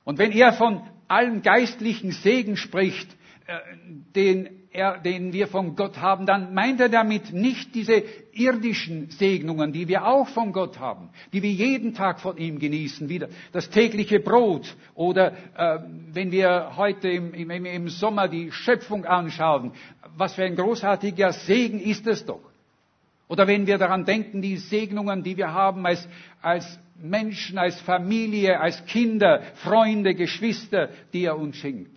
Und 0.05 0.19
wenn 0.19 0.33
er 0.33 0.53
von 0.53 0.83
allem 1.09 1.43
geistlichen 1.43 2.13
Segen 2.13 2.57
spricht, 2.57 3.11
äh, 3.47 3.59
den, 4.15 4.64
er, 4.75 4.99
den 4.99 5.33
wir 5.33 5.47
von 5.47 5.77
Gott 5.77 5.99
haben, 6.01 6.27
dann 6.27 6.53
meint 6.53 6.81
er 6.81 6.89
damit 6.89 7.33
nicht 7.33 7.75
diese 7.77 8.03
irdischen 8.33 9.09
Segnungen, 9.11 9.73
die 9.73 9.87
wir 9.87 10.05
auch 10.05 10.27
von 10.29 10.53
Gott 10.53 10.81
haben, 10.81 11.11
die 11.33 11.43
wir 11.43 11.51
jeden 11.53 11.95
Tag 11.95 12.21
von 12.21 12.37
ihm 12.37 12.59
genießen, 12.59 13.09
wie 13.09 13.23
das 13.53 13.71
tägliche 13.71 14.19
Brot 14.19 14.77
oder 14.95 15.33
äh, 15.57 15.79
wenn 16.13 16.33
wir 16.33 16.73
heute 16.77 17.09
im, 17.09 17.33
im, 17.35 17.65
im 17.65 17.89
Sommer 17.89 18.27
die 18.27 18.51
Schöpfung 18.51 19.05
anschauen, 19.05 19.73
was 20.17 20.35
für 20.35 20.45
ein 20.45 20.57
großartiger 20.57 21.33
Segen 21.33 21.79
ist 21.81 22.07
es 22.09 22.27
doch. 22.27 22.41
Oder 23.29 23.47
wenn 23.47 23.67
wir 23.69 23.79
daran 23.79 24.05
denken, 24.05 24.43
die 24.43 24.57
Segnungen, 24.57 25.23
die 25.23 25.37
wir 25.37 25.53
haben 25.55 25.87
als, 25.87 26.07
als 26.43 26.79
Menschen, 27.01 27.59
als 27.59 27.81
Familie, 27.81 28.61
als 28.61 28.85
Kinder, 28.87 29.41
Freunde, 29.55 30.15
Geschwister, 30.15 30.91
die 31.13 31.25
er 31.25 31.39
uns 31.39 31.57
schenkt. 31.57 31.91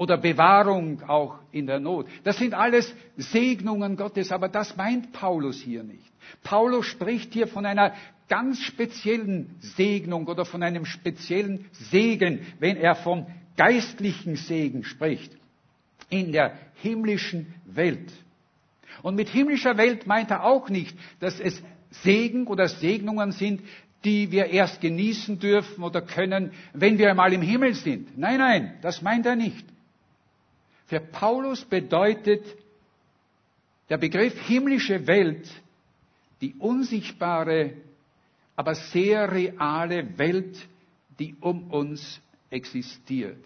Oder 0.00 0.16
Bewahrung 0.16 1.02
auch 1.08 1.40
in 1.52 1.66
der 1.66 1.78
Not. 1.78 2.06
Das 2.24 2.38
sind 2.38 2.54
alles 2.54 2.94
Segnungen 3.18 3.98
Gottes, 3.98 4.32
aber 4.32 4.48
das 4.48 4.74
meint 4.74 5.12
Paulus 5.12 5.60
hier 5.60 5.82
nicht. 5.82 6.10
Paulus 6.42 6.86
spricht 6.86 7.34
hier 7.34 7.46
von 7.46 7.66
einer 7.66 7.92
ganz 8.26 8.62
speziellen 8.62 9.56
Segnung 9.60 10.26
oder 10.26 10.46
von 10.46 10.62
einem 10.62 10.86
speziellen 10.86 11.66
Segen, 11.72 12.40
wenn 12.60 12.78
er 12.78 12.94
vom 12.94 13.26
geistlichen 13.58 14.36
Segen 14.36 14.84
spricht 14.84 15.36
in 16.08 16.32
der 16.32 16.54
himmlischen 16.76 17.52
Welt. 17.66 18.10
Und 19.02 19.16
mit 19.16 19.28
himmlischer 19.28 19.76
Welt 19.76 20.06
meint 20.06 20.30
er 20.30 20.44
auch 20.46 20.70
nicht, 20.70 20.96
dass 21.18 21.38
es 21.38 21.62
Segen 21.90 22.46
oder 22.46 22.68
Segnungen 22.68 23.32
sind, 23.32 23.60
die 24.04 24.30
wir 24.32 24.46
erst 24.46 24.80
genießen 24.80 25.38
dürfen 25.40 25.84
oder 25.84 26.00
können, 26.00 26.52
wenn 26.72 26.96
wir 26.96 27.10
einmal 27.10 27.34
im 27.34 27.42
Himmel 27.42 27.74
sind. 27.74 28.16
Nein, 28.16 28.38
nein, 28.38 28.78
das 28.80 29.02
meint 29.02 29.26
er 29.26 29.36
nicht. 29.36 29.66
Für 30.90 30.98
Paulus 30.98 31.64
bedeutet 31.64 32.44
der 33.88 33.96
Begriff 33.96 34.36
himmlische 34.48 35.06
Welt 35.06 35.48
die 36.40 36.54
unsichtbare, 36.54 37.74
aber 38.56 38.74
sehr 38.74 39.30
reale 39.30 40.18
Welt, 40.18 40.58
die 41.20 41.36
um 41.40 41.70
uns 41.70 42.20
existiert. 42.50 43.38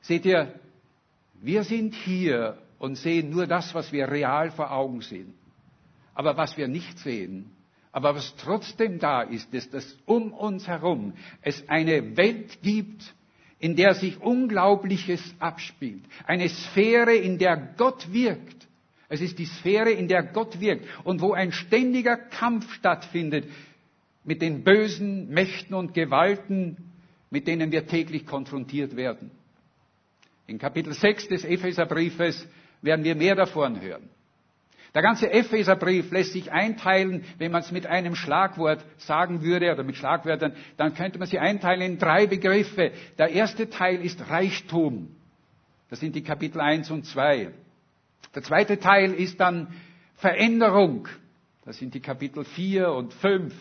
Seht 0.00 0.24
ihr, 0.24 0.58
wir 1.34 1.64
sind 1.64 1.94
hier 1.94 2.56
und 2.78 2.94
sehen 2.96 3.28
nur 3.28 3.46
das, 3.46 3.74
was 3.74 3.92
wir 3.92 4.08
real 4.08 4.50
vor 4.52 4.72
Augen 4.72 5.02
sehen. 5.02 5.34
Aber 6.14 6.34
was 6.38 6.56
wir 6.56 6.66
nicht 6.68 6.98
sehen, 7.00 7.50
aber 7.92 8.14
was 8.14 8.34
trotzdem 8.36 9.00
da 9.00 9.20
ist, 9.20 9.52
ist, 9.52 9.74
dass 9.74 9.98
um 10.06 10.32
uns 10.32 10.66
herum 10.66 11.12
es 11.42 11.68
eine 11.68 12.16
Welt 12.16 12.62
gibt, 12.62 13.14
in 13.60 13.76
der 13.76 13.94
sich 13.94 14.20
Unglaubliches 14.20 15.22
abspielt. 15.38 16.02
Eine 16.26 16.48
Sphäre, 16.48 17.14
in 17.14 17.38
der 17.38 17.56
Gott 17.76 18.12
wirkt. 18.12 18.66
Es 19.08 19.20
ist 19.20 19.38
die 19.38 19.44
Sphäre, 19.44 19.90
in 19.90 20.08
der 20.08 20.22
Gott 20.22 20.60
wirkt 20.60 20.86
und 21.04 21.20
wo 21.20 21.32
ein 21.34 21.52
ständiger 21.52 22.16
Kampf 22.16 22.72
stattfindet 22.72 23.44
mit 24.24 24.40
den 24.40 24.64
bösen 24.64 25.28
Mächten 25.28 25.74
und 25.74 25.94
Gewalten, 25.94 26.76
mit 27.30 27.46
denen 27.46 27.70
wir 27.70 27.86
täglich 27.86 28.26
konfrontiert 28.26 28.96
werden. 28.96 29.30
In 30.46 30.58
Kapitel 30.58 30.92
6 30.94 31.28
des 31.28 31.44
Epheserbriefes 31.44 32.46
werden 32.82 33.04
wir 33.04 33.14
mehr 33.14 33.34
davon 33.36 33.80
hören. 33.80 34.08
Der 34.94 35.02
ganze 35.02 35.30
Epheserbrief 35.30 36.10
lässt 36.10 36.32
sich 36.32 36.50
einteilen, 36.50 37.24
wenn 37.38 37.52
man 37.52 37.62
es 37.62 37.70
mit 37.70 37.86
einem 37.86 38.16
Schlagwort 38.16 38.84
sagen 38.98 39.42
würde 39.42 39.72
oder 39.72 39.84
mit 39.84 39.96
Schlagwörtern, 39.96 40.54
dann 40.76 40.94
könnte 40.94 41.18
man 41.18 41.28
sie 41.28 41.38
einteilen 41.38 41.82
in 41.82 41.98
drei 41.98 42.26
Begriffe. 42.26 42.90
Der 43.18 43.30
erste 43.30 43.70
Teil 43.70 44.04
ist 44.04 44.28
Reichtum. 44.28 45.14
Das 45.90 46.00
sind 46.00 46.16
die 46.16 46.22
Kapitel 46.22 46.60
1 46.60 46.90
und 46.90 47.06
2. 47.06 47.50
Der 48.34 48.42
zweite 48.42 48.78
Teil 48.78 49.12
ist 49.12 49.38
dann 49.40 49.68
Veränderung. 50.16 51.08
Das 51.64 51.78
sind 51.78 51.94
die 51.94 52.00
Kapitel 52.00 52.44
4 52.44 52.90
und 52.90 53.12
5, 53.14 53.54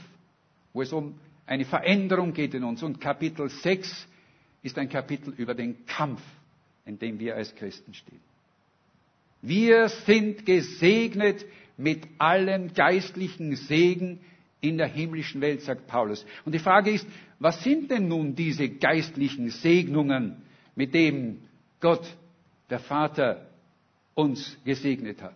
wo 0.73 0.81
es 0.81 0.91
um 0.91 1.19
eine 1.45 1.65
Veränderung 1.65 2.33
geht 2.33 2.53
in 2.53 2.63
uns. 2.63 2.81
Und 2.81 3.01
Kapitel 3.01 3.49
6 3.49 4.07
ist 4.63 4.77
ein 4.77 4.89
Kapitel 4.89 5.33
über 5.35 5.53
den 5.53 5.85
Kampf, 5.85 6.21
in 6.85 6.97
dem 6.97 7.19
wir 7.19 7.35
als 7.35 7.55
Christen 7.55 7.93
stehen. 7.93 8.28
Wir 9.41 9.89
sind 9.89 10.45
gesegnet 10.45 11.45
mit 11.77 12.07
allem 12.17 12.73
geistlichen 12.73 13.55
Segen 13.55 14.19
in 14.61 14.77
der 14.77 14.87
himmlischen 14.87 15.39
Welt, 15.41 15.61
sagt 15.61 15.87
Paulus. 15.87 16.25
Und 16.45 16.53
die 16.53 16.59
Frage 16.59 16.91
ist, 16.91 17.07
was 17.39 17.63
sind 17.63 17.89
denn 17.89 18.09
nun 18.09 18.35
diese 18.35 18.67
geistlichen 18.67 19.49
Segnungen, 19.49 20.41
mit 20.75 20.93
denen 20.93 21.47
Gott, 21.79 22.05
der 22.69 22.79
Vater, 22.79 23.47
uns 24.13 24.57
gesegnet 24.65 25.21
hat? 25.21 25.35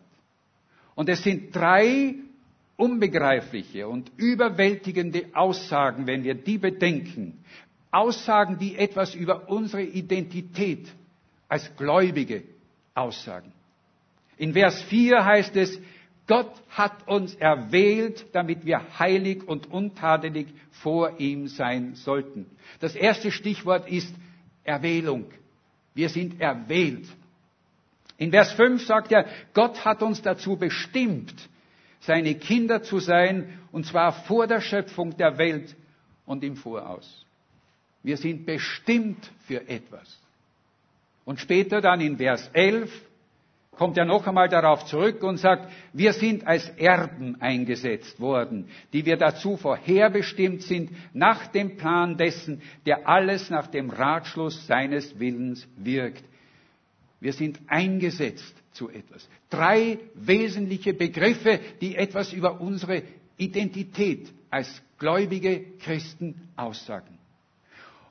Und 0.95 1.07
es 1.07 1.24
sind 1.24 1.55
drei 1.55 2.15
unbegreifliche 2.75 3.88
und 3.88 4.12
überwältigende 4.17 5.27
Aussagen, 5.33 6.07
wenn 6.07 6.24
wir 6.24 6.36
die 6.36 6.57
bedenken. 6.57 7.43
Aussagen, 7.91 8.57
die 8.57 8.75
etwas 8.75 9.15
über 9.15 9.50
unsere 9.50 9.83
Identität 9.83 10.88
als 11.48 11.74
Gläubige 11.77 12.43
aussagen. 12.95 13.53
In 14.37 14.53
Vers 14.53 14.81
4 14.83 15.23
heißt 15.23 15.55
es, 15.55 15.79
Gott 16.27 16.51
hat 16.69 17.07
uns 17.07 17.35
erwählt, 17.35 18.25
damit 18.33 18.65
wir 18.65 18.97
heilig 18.97 19.47
und 19.47 19.69
untadelig 19.71 20.47
vor 20.71 21.19
ihm 21.19 21.47
sein 21.47 21.95
sollten. 21.95 22.45
Das 22.79 22.95
erste 22.95 23.31
Stichwort 23.31 23.89
ist 23.89 24.13
Erwählung. 24.63 25.25
Wir 25.93 26.09
sind 26.09 26.39
erwählt. 26.39 27.07
In 28.17 28.31
Vers 28.31 28.53
5 28.53 28.85
sagt 28.85 29.11
er, 29.11 29.27
Gott 29.53 29.83
hat 29.83 30.01
uns 30.01 30.21
dazu 30.21 30.55
bestimmt, 30.55 31.33
seine 31.99 32.35
Kinder 32.35 32.83
zu 32.83 32.99
sein, 32.99 33.59
und 33.71 33.85
zwar 33.85 34.13
vor 34.13 34.47
der 34.47 34.61
Schöpfung 34.61 35.17
der 35.17 35.37
Welt 35.37 35.75
und 36.25 36.43
im 36.43 36.55
Voraus. 36.55 37.25
Wir 38.01 38.17
sind 38.17 38.45
bestimmt 38.45 39.29
für 39.45 39.67
etwas. 39.67 40.19
Und 41.25 41.39
später 41.39 41.81
dann 41.81 42.01
in 42.01 42.17
Vers 42.17 42.49
11, 42.53 42.91
kommt 43.75 43.97
er 43.97 44.05
noch 44.05 44.27
einmal 44.27 44.49
darauf 44.49 44.85
zurück 44.85 45.23
und 45.23 45.37
sagt, 45.37 45.71
wir 45.93 46.13
sind 46.13 46.45
als 46.45 46.69
Erben 46.69 47.41
eingesetzt 47.41 48.19
worden, 48.19 48.69
die 48.93 49.05
wir 49.05 49.17
dazu 49.17 49.57
vorherbestimmt 49.57 50.61
sind, 50.61 50.91
nach 51.13 51.47
dem 51.47 51.77
Plan 51.77 52.17
dessen, 52.17 52.61
der 52.85 53.07
alles 53.07 53.49
nach 53.49 53.67
dem 53.67 53.89
Ratschluss 53.89 54.67
seines 54.67 55.19
Willens 55.19 55.67
wirkt. 55.77 56.23
Wir 57.19 57.33
sind 57.33 57.59
eingesetzt 57.67 58.55
zu 58.73 58.89
etwas. 58.89 59.27
Drei 59.49 59.99
wesentliche 60.13 60.93
Begriffe, 60.93 61.59
die 61.81 61.95
etwas 61.95 62.33
über 62.33 62.59
unsere 62.59 63.03
Identität 63.37 64.31
als 64.49 64.81
gläubige 64.99 65.63
Christen 65.79 66.49
aussagen. 66.55 67.17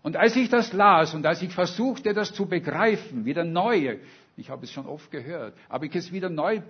Und 0.03 0.17
als 0.17 0.35
ich 0.35 0.49
das 0.49 0.73
las 0.73 1.15
und 1.15 1.25
als 1.27 1.43
ich 1.43 1.53
versuchte, 1.53 2.13
das 2.13 2.33
zu 2.33 2.47
begreifen, 2.47 3.25
wieder 3.25 3.45
neu, 3.45 3.99
ich 4.37 4.51
habe 4.51 4.65
es 4.65 4.73
schon 4.73 4.87
oft 4.87 5.11
gehört, 5.11 5.57
aber 5.69 5.85
ich 5.85 5.95
es 5.95 6.13
wieder 6.13 6.29
neu, 6.29 6.63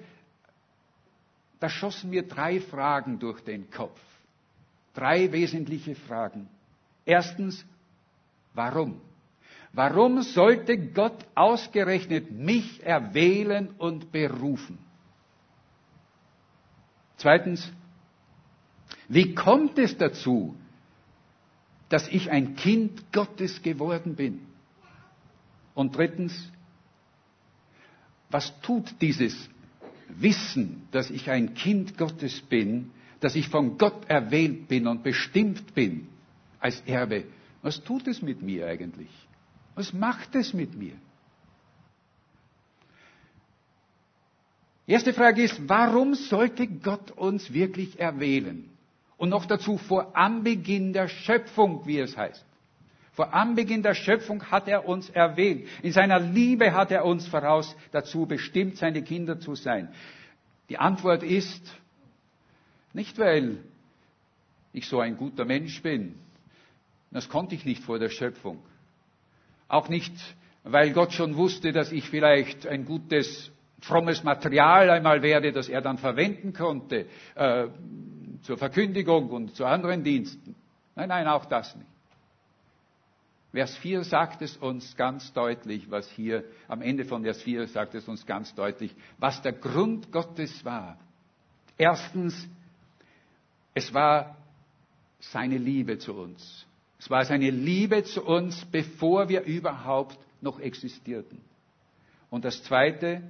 da 1.60 1.68
schossen 1.68 2.10
mir 2.10 2.26
drei 2.26 2.60
Fragen 2.60 3.18
durch 3.18 3.40
den 3.42 3.70
Kopf. 3.70 4.00
Drei 4.94 5.30
wesentliche 5.32 5.94
Fragen. 5.94 6.48
Erstens, 7.04 7.64
warum? 8.52 9.00
Warum 9.72 10.22
sollte 10.22 10.76
Gott 10.76 11.24
ausgerechnet 11.34 12.30
mich 12.30 12.84
erwählen 12.84 13.70
und 13.78 14.12
berufen? 14.12 14.78
Zweitens, 17.16 17.72
wie 19.08 19.34
kommt 19.34 19.78
es 19.78 19.96
dazu, 19.96 20.56
dass 21.88 22.08
ich 22.08 22.30
ein 22.30 22.56
Kind 22.56 23.12
Gottes 23.12 23.62
geworden 23.62 24.16
bin? 24.16 24.46
Und 25.74 25.96
drittens, 25.96 26.50
was 28.32 28.52
tut 28.60 28.94
dieses 29.00 29.48
Wissen, 30.08 30.88
dass 30.90 31.10
ich 31.10 31.30
ein 31.30 31.54
Kind 31.54 31.96
Gottes 31.96 32.40
bin, 32.40 32.90
dass 33.20 33.34
ich 33.36 33.48
von 33.48 33.78
Gott 33.78 34.08
erwählt 34.08 34.68
bin 34.68 34.86
und 34.86 35.02
bestimmt 35.02 35.74
bin 35.74 36.08
als 36.58 36.80
Erbe? 36.82 37.24
Was 37.62 37.82
tut 37.84 38.08
es 38.08 38.22
mit 38.22 38.42
mir 38.42 38.66
eigentlich? 38.66 39.10
Was 39.74 39.92
macht 39.92 40.34
es 40.34 40.52
mit 40.52 40.74
mir? 40.74 40.94
Erste 44.86 45.12
Frage 45.14 45.42
ist, 45.44 45.68
warum 45.68 46.14
sollte 46.14 46.66
Gott 46.66 47.12
uns 47.12 47.52
wirklich 47.52 48.00
erwählen? 48.00 48.68
Und 49.16 49.28
noch 49.28 49.46
dazu 49.46 49.78
vor 49.78 50.16
Anbeginn 50.16 50.92
der 50.92 51.06
Schöpfung, 51.06 51.86
wie 51.86 52.00
es 52.00 52.16
heißt. 52.16 52.44
Vor 53.12 53.34
Anbeginn 53.34 53.82
der 53.82 53.94
Schöpfung 53.94 54.42
hat 54.50 54.68
er 54.68 54.88
uns 54.88 55.10
erwählt. 55.10 55.68
In 55.82 55.92
seiner 55.92 56.18
Liebe 56.18 56.72
hat 56.72 56.90
er 56.90 57.04
uns 57.04 57.26
voraus 57.26 57.76
dazu 57.90 58.24
bestimmt, 58.26 58.78
seine 58.78 59.02
Kinder 59.02 59.38
zu 59.38 59.54
sein. 59.54 59.88
Die 60.70 60.78
Antwort 60.78 61.22
ist, 61.22 61.78
nicht 62.94 63.18
weil 63.18 63.58
ich 64.72 64.88
so 64.88 65.00
ein 65.00 65.18
guter 65.18 65.44
Mensch 65.44 65.82
bin, 65.82 66.14
das 67.10 67.28
konnte 67.28 67.54
ich 67.54 67.66
nicht 67.66 67.82
vor 67.84 67.98
der 67.98 68.08
Schöpfung. 68.08 68.62
Auch 69.68 69.90
nicht, 69.90 70.14
weil 70.64 70.92
Gott 70.94 71.12
schon 71.12 71.36
wusste, 71.36 71.72
dass 71.72 71.92
ich 71.92 72.08
vielleicht 72.08 72.66
ein 72.66 72.86
gutes, 72.86 73.50
frommes 73.82 74.24
Material 74.24 74.88
einmal 74.88 75.20
werde, 75.20 75.52
das 75.52 75.68
er 75.68 75.82
dann 75.82 75.98
verwenden 75.98 76.54
konnte 76.54 77.04
äh, 77.34 77.66
zur 78.40 78.56
Verkündigung 78.56 79.28
und 79.28 79.54
zu 79.54 79.66
anderen 79.66 80.02
Diensten. 80.02 80.54
Nein, 80.94 81.10
nein, 81.10 81.26
auch 81.26 81.44
das 81.44 81.76
nicht. 81.76 81.91
Vers 83.52 83.76
4 83.76 84.04
sagt 84.04 84.40
es 84.40 84.56
uns 84.56 84.96
ganz 84.96 85.32
deutlich, 85.34 85.90
was 85.90 86.10
hier 86.10 86.44
am 86.68 86.80
Ende 86.80 87.04
von 87.04 87.22
Vers 87.22 87.42
4 87.42 87.66
sagt 87.68 87.94
es 87.94 88.08
uns 88.08 88.24
ganz 88.24 88.54
deutlich, 88.54 88.94
was 89.18 89.42
der 89.42 89.52
Grund 89.52 90.10
Gottes 90.10 90.64
war. 90.64 90.98
Erstens, 91.76 92.48
es 93.74 93.92
war 93.92 94.36
seine 95.20 95.58
Liebe 95.58 95.98
zu 95.98 96.14
uns. 96.14 96.66
Es 96.98 97.10
war 97.10 97.24
seine 97.24 97.50
Liebe 97.50 98.04
zu 98.04 98.24
uns, 98.24 98.64
bevor 98.64 99.28
wir 99.28 99.42
überhaupt 99.42 100.18
noch 100.40 100.58
existierten. 100.58 101.40
Und 102.30 102.46
das 102.46 102.62
Zweite, 102.62 103.22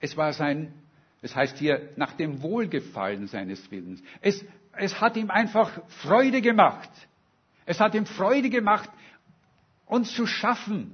es 0.00 0.16
war 0.16 0.32
sein, 0.32 0.72
es 1.20 1.36
heißt 1.36 1.58
hier, 1.58 1.90
nach 1.96 2.14
dem 2.14 2.40
Wohlgefallen 2.40 3.26
seines 3.26 3.70
Willens. 3.70 4.02
Es, 4.22 4.42
es 4.72 4.98
hat 4.98 5.16
ihm 5.16 5.30
einfach 5.30 5.82
Freude 5.88 6.40
gemacht. 6.40 6.90
Es 7.66 7.80
hat 7.80 7.94
ihm 7.94 8.06
Freude 8.06 8.48
gemacht, 8.50 8.88
uns 9.90 10.14
zu 10.14 10.26
schaffen 10.26 10.92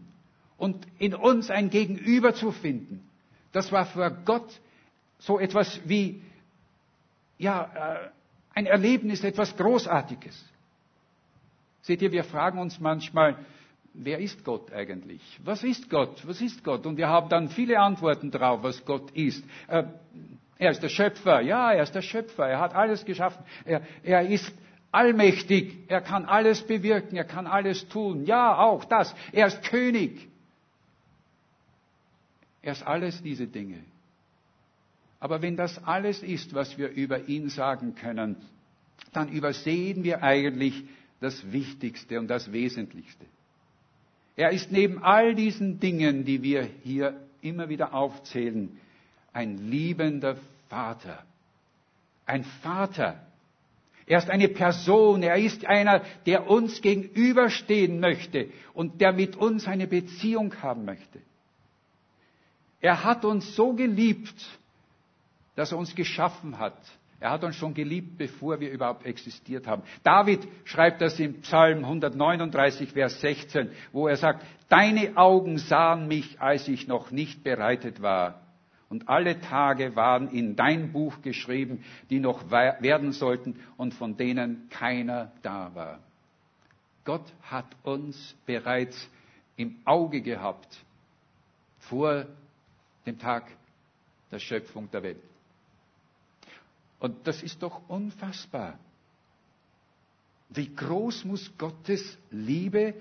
und 0.57 0.87
in 0.99 1.15
uns 1.15 1.51
ein 1.51 1.71
Gegenüber 1.71 2.35
zu 2.35 2.51
finden. 2.53 3.09
Das 3.53 3.73
war 3.73 3.87
für 3.87 4.11
Gott 4.25 4.61
so 5.19 5.39
etwas 5.39 5.81
wie, 5.85 6.23
ja, 7.39 7.71
äh, 7.75 8.09
ein 8.55 8.67
Erlebnis, 8.67 9.23
etwas 9.23 9.57
Großartiges. 9.57 10.45
Seht 11.83 12.03
ihr, 12.03 12.11
wir 12.11 12.25
fragen 12.25 12.59
uns 12.59 12.81
manchmal, 12.81 13.37
wer 13.93 14.19
ist 14.19 14.45
Gott 14.45 14.73
eigentlich? 14.73 15.23
Was 15.45 15.63
ist 15.63 15.89
Gott? 15.91 16.27
Was 16.27 16.41
ist 16.41 16.65
Gott? 16.65 16.87
Und 16.87 16.97
wir 16.97 17.09
haben 17.09 17.29
dann 17.29 17.49
viele 17.49 17.79
Antworten 17.79 18.31
darauf, 18.31 18.63
was 18.63 18.85
Gott 18.85 19.11
ist. 19.13 19.45
Äh, 19.69 19.85
er 20.59 20.71
ist 20.71 20.83
der 20.83 20.89
Schöpfer. 20.89 21.43
Ja, 21.43 21.73
er 21.73 21.83
ist 21.83 21.95
der 21.95 22.03
Schöpfer. 22.03 22.47
Er 22.49 22.61
hat 22.61 22.75
alles 22.75 23.05
geschaffen. 23.05 23.45
Er, 23.65 23.83
er 24.03 24.27
ist 24.29 24.53
allmächtig. 24.97 25.77
Er 25.89 26.01
kann 26.01 26.25
alles 26.25 26.67
bewirken. 26.67 27.17
Er 27.17 27.25
kann 27.25 27.47
alles 27.47 27.87
tun. 27.89 28.25
Ja, 28.25 28.59
auch 28.59 28.85
das. 28.85 29.15
Er 29.33 29.47
ist 29.49 29.63
König. 29.65 30.29
Er 32.63 32.73
ist 32.73 32.83
alles 32.83 33.23
diese 33.23 33.47
Dinge. 33.47 33.79
Aber 35.21 35.43
wenn 35.43 35.57
das 35.57 35.83
alles 35.85 36.23
ist, 36.23 36.55
was 36.55 36.79
wir 36.79 36.89
über 36.89 37.29
ihn 37.29 37.49
sagen 37.49 37.95
können, 37.95 38.37
dann 39.13 39.29
übersehen 39.29 40.03
wir 40.03 40.23
eigentlich 40.23 40.85
das 41.21 41.53
Wichtigste 41.53 42.19
und 42.19 42.29
das 42.29 42.53
Wesentlichste. 42.53 43.25
Er 44.37 44.51
ist 44.51 44.71
neben 44.71 45.03
all 45.03 45.35
diesen 45.35 45.81
Dingen, 45.81 46.25
die 46.25 46.43
wir 46.43 46.69
hier 46.83 47.19
immer 47.41 47.69
wieder 47.69 47.95
aufzählen, 47.95 48.79
ein 49.33 49.59
liebender 49.71 50.37
Vater. 50.69 51.23
Ein 52.27 52.45
Vater. 52.63 53.26
Er 54.07 54.19
ist 54.19 54.31
eine 54.31 54.49
Person, 54.49 55.23
er 55.23 55.37
ist 55.37 55.67
einer, 55.67 56.03
der 56.27 56.49
uns 56.49 56.81
gegenüberstehen 56.81 57.99
möchte 57.99 58.49
und 58.73 59.01
der 59.01 59.13
mit 59.13 59.35
uns 59.37 59.67
eine 59.67 59.89
Beziehung 59.89 60.55
haben 60.63 60.85
möchte. 60.85 61.21
Er 62.81 63.03
hat 63.03 63.25
uns 63.25 63.57
so 63.57 63.73
geliebt, 63.73 64.35
dass 65.57 65.73
er 65.73 65.79
uns 65.79 65.95
geschaffen 65.95 66.59
hat, 66.59 66.79
er 67.19 67.31
hat 67.31 67.45
uns 67.45 67.57
schon 67.57 67.73
geliebt, 67.75 68.19
bevor 68.19 68.61
wir 68.61 68.71
überhaupt 68.71 69.07
existiert 69.07 69.67
haben. 69.67 69.83
David 70.05 70.47
schreibt 70.65 71.01
das 71.01 71.19
im 71.19 71.41
Psalm 71.41 71.79
139, 71.79 72.93
Vers 72.93 73.21
16, 73.21 73.71
wo 73.93 74.07
er 74.07 74.17
sagt, 74.17 74.45
Deine 74.69 75.17
Augen 75.17 75.59
sahen 75.59 76.09
mich, 76.09 76.41
als 76.41 76.69
ich 76.69 76.87
noch 76.89 77.11
nicht 77.11 77.43
bereitet 77.43 78.03
war. 78.03 78.46
Und 78.89 79.09
alle 79.09 79.41
Tage 79.41 79.97
waren 79.97 80.31
in 80.31 80.55
dein 80.55 80.93
Buch 80.93 81.21
geschrieben, 81.23 81.85
die 82.09 82.21
noch 82.21 82.51
werden 82.51 83.13
sollten 83.13 83.59
und 83.77 83.95
von 83.95 84.17
denen 84.17 84.69
keiner 84.69 85.33
da 85.43 85.75
war. 85.75 85.99
Gott 87.05 87.33
hat 87.43 87.67
uns 87.83 88.35
bereits 88.47 89.09
im 89.57 89.77
Auge 89.85 90.21
gehabt 90.21 90.85
vor 91.79 92.27
dem 93.07 93.19
Tag 93.19 93.49
der 94.31 94.39
Schöpfung 94.39 94.91
der 94.91 95.03
Welt. 95.03 95.23
Und 96.99 97.27
das 97.27 97.43
ist 97.43 97.63
doch 97.63 97.89
unfassbar. 97.89 98.79
Wie 100.49 100.75
groß 100.75 101.25
muss 101.25 101.51
Gottes 101.59 102.19
Liebe 102.31 102.95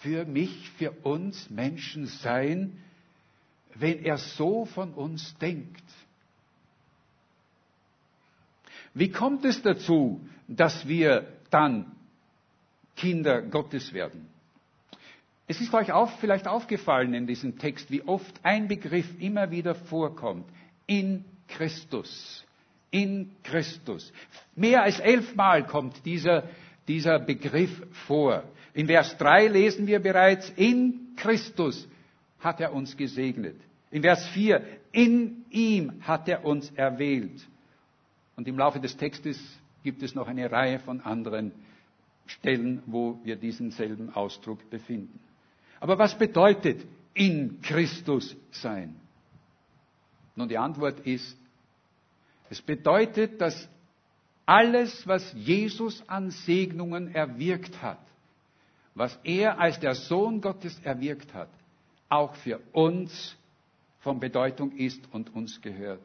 für 0.00 0.24
mich, 0.24 0.70
für 0.70 0.90
uns 1.02 1.50
Menschen 1.50 2.06
sein, 2.06 2.82
wenn 3.80 4.04
er 4.04 4.18
so 4.18 4.64
von 4.64 4.92
uns 4.94 5.36
denkt? 5.38 5.82
Wie 8.94 9.10
kommt 9.10 9.44
es 9.44 9.62
dazu, 9.62 10.20
dass 10.48 10.86
wir 10.88 11.26
dann 11.50 11.92
Kinder 12.96 13.42
Gottes 13.42 13.92
werden? 13.92 14.28
Es 15.46 15.60
ist 15.60 15.72
euch 15.74 15.92
auch 15.92 16.10
vielleicht 16.18 16.46
aufgefallen 16.46 17.14
in 17.14 17.26
diesem 17.26 17.58
Text, 17.58 17.90
wie 17.90 18.02
oft 18.02 18.40
ein 18.44 18.68
Begriff 18.68 19.20
immer 19.20 19.50
wieder 19.50 19.74
vorkommt. 19.74 20.46
In 20.86 21.24
Christus 21.48 22.44
in 22.90 23.30
Christus. 23.42 24.12
Mehr 24.54 24.82
als 24.82 24.98
elfmal 25.00 25.66
kommt 25.66 26.04
dieser, 26.04 26.44
dieser 26.88 27.18
Begriff 27.18 27.70
vor. 28.06 28.44
In 28.74 28.86
Vers 28.86 29.16
3 29.18 29.48
lesen 29.48 29.86
wir 29.86 30.00
bereits, 30.00 30.50
in 30.56 31.14
Christus 31.16 31.88
hat 32.40 32.60
er 32.60 32.72
uns 32.72 32.96
gesegnet. 32.96 33.56
In 33.90 34.02
Vers 34.02 34.26
4, 34.28 34.64
in 34.92 35.44
ihm 35.50 36.02
hat 36.02 36.28
er 36.28 36.44
uns 36.44 36.70
erwählt. 36.72 37.46
Und 38.36 38.46
im 38.46 38.56
Laufe 38.56 38.80
des 38.80 38.96
Textes 38.96 39.38
gibt 39.82 40.02
es 40.02 40.14
noch 40.14 40.28
eine 40.28 40.50
Reihe 40.50 40.78
von 40.78 41.00
anderen 41.00 41.52
Stellen, 42.26 42.82
wo 42.86 43.18
wir 43.24 43.36
diesen 43.36 43.70
selben 43.72 44.14
Ausdruck 44.14 44.68
befinden. 44.70 45.18
Aber 45.80 45.98
was 45.98 46.16
bedeutet 46.16 46.86
in 47.14 47.60
Christus 47.62 48.36
sein? 48.52 48.94
Nun, 50.36 50.48
die 50.48 50.58
Antwort 50.58 51.00
ist, 51.00 51.36
es 52.48 52.62
bedeutet, 52.62 53.40
dass 53.40 53.68
alles, 54.46 55.06
was 55.06 55.32
Jesus 55.34 56.02
an 56.08 56.30
Segnungen 56.30 57.14
erwirkt 57.14 57.82
hat, 57.82 58.00
was 58.94 59.18
er 59.22 59.58
als 59.58 59.78
der 59.80 59.94
Sohn 59.94 60.40
Gottes 60.40 60.78
erwirkt 60.80 61.32
hat, 61.34 61.50
auch 62.08 62.34
für 62.36 62.60
uns 62.72 63.36
von 64.00 64.20
Bedeutung 64.20 64.72
ist 64.72 65.00
und 65.12 65.34
uns 65.34 65.60
gehört. 65.60 66.02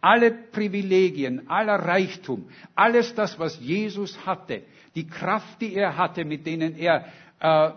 Alle 0.00 0.30
Privilegien, 0.30 1.48
aller 1.50 1.76
Reichtum, 1.76 2.48
alles 2.74 3.14
das, 3.14 3.38
was 3.38 3.60
Jesus 3.60 4.24
hatte, 4.24 4.62
die 4.94 5.06
Kraft, 5.06 5.60
die 5.60 5.74
er 5.74 5.96
hatte, 5.96 6.24
mit 6.24 6.46
denen 6.46 6.76
er 6.76 7.06
äh, 7.38 7.70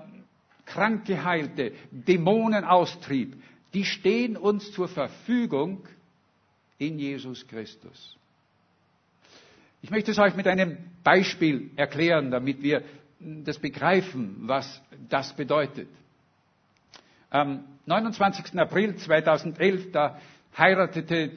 Kranke 0.66 1.24
heilte, 1.24 1.74
Dämonen 1.92 2.64
austrieb, 2.64 3.36
die 3.74 3.84
stehen 3.84 4.38
uns 4.38 4.72
zur 4.72 4.88
Verfügung 4.88 5.86
in 6.78 6.98
Jesus 6.98 7.46
Christus. 7.48 8.18
Ich 9.82 9.90
möchte 9.90 10.12
es 10.12 10.20
euch 10.20 10.36
mit 10.36 10.48
einem 10.48 10.78
Beispiel 11.04 11.72
erklären, 11.76 12.32
damit 12.32 12.62
wir 12.64 12.84
das 13.20 13.60
begreifen, 13.60 14.36
was 14.42 14.82
das 15.10 15.36
bedeutet. 15.36 15.90
Am 17.34 17.64
29. 17.88 18.60
April 18.60 18.96
2011, 18.96 19.92
da 19.92 20.20
heiratete 20.56 21.32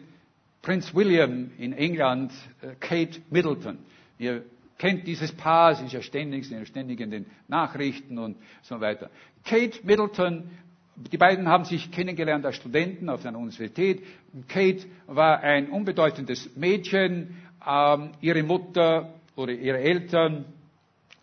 Prinz 0.60 0.94
William 0.94 1.50
in 1.56 1.72
England 1.72 2.32
äh, 2.60 2.74
Kate 2.78 3.22
Middleton. 3.30 3.78
Ihr 4.18 4.44
kennt 4.76 5.06
dieses 5.06 5.32
Paar, 5.32 5.74
sie 5.74 5.86
ist 5.86 5.92
ja 5.94 6.02
ständig, 6.02 6.46
sind 6.46 6.58
ja 6.58 6.66
ständig 6.66 7.00
in 7.00 7.10
den 7.10 7.24
Nachrichten 7.48 8.18
und 8.18 8.36
so 8.60 8.78
weiter. 8.78 9.08
Kate 9.46 9.78
Middleton, 9.84 10.50
die 10.96 11.16
beiden 11.16 11.48
haben 11.48 11.64
sich 11.64 11.90
kennengelernt 11.90 12.44
als 12.44 12.56
Studenten 12.56 13.08
auf 13.08 13.24
einer 13.24 13.38
Universität. 13.38 14.02
Kate 14.48 14.84
war 15.06 15.40
ein 15.40 15.70
unbedeutendes 15.70 16.54
Mädchen, 16.56 17.36
ähm, 17.66 18.10
ihre 18.20 18.42
Mutter 18.42 19.14
oder 19.34 19.52
ihre 19.54 19.78
Eltern, 19.78 20.44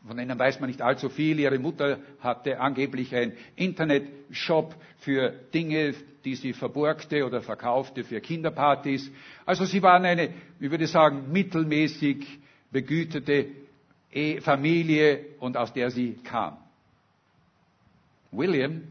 von 0.06 0.18
denen 0.18 0.38
weiß 0.38 0.60
man 0.60 0.70
nicht 0.70 0.82
allzu 0.82 1.10
viel. 1.10 1.40
Ihre 1.40 1.58
Mutter 1.60 2.00
hatte 2.20 2.60
angeblich 2.60 3.16
einen 3.16 3.34
Internetshop 3.56 4.76
für 5.00 5.30
Dinge, 5.54 5.94
die 6.26 6.36
sie 6.36 6.54
verborgte 6.54 7.26
oder 7.26 7.42
verkaufte 7.42 8.04
für 8.04 8.20
Kinderpartys. 8.20 9.10
Also 9.46 9.66
sie 9.66 9.82
waren 9.82 10.04
eine, 10.06 10.34
ich 10.60 10.70
würde 10.72 10.88
sagen, 10.88 11.32
mittelmäßig 11.32 12.26
begütete 12.72 13.48
e- 14.12 14.42
Familie 14.42 15.26
und 15.40 15.56
aus 15.56 15.72
der 15.72 15.90
sie 15.90 16.16
kam. 16.24 16.58
William 18.32 18.82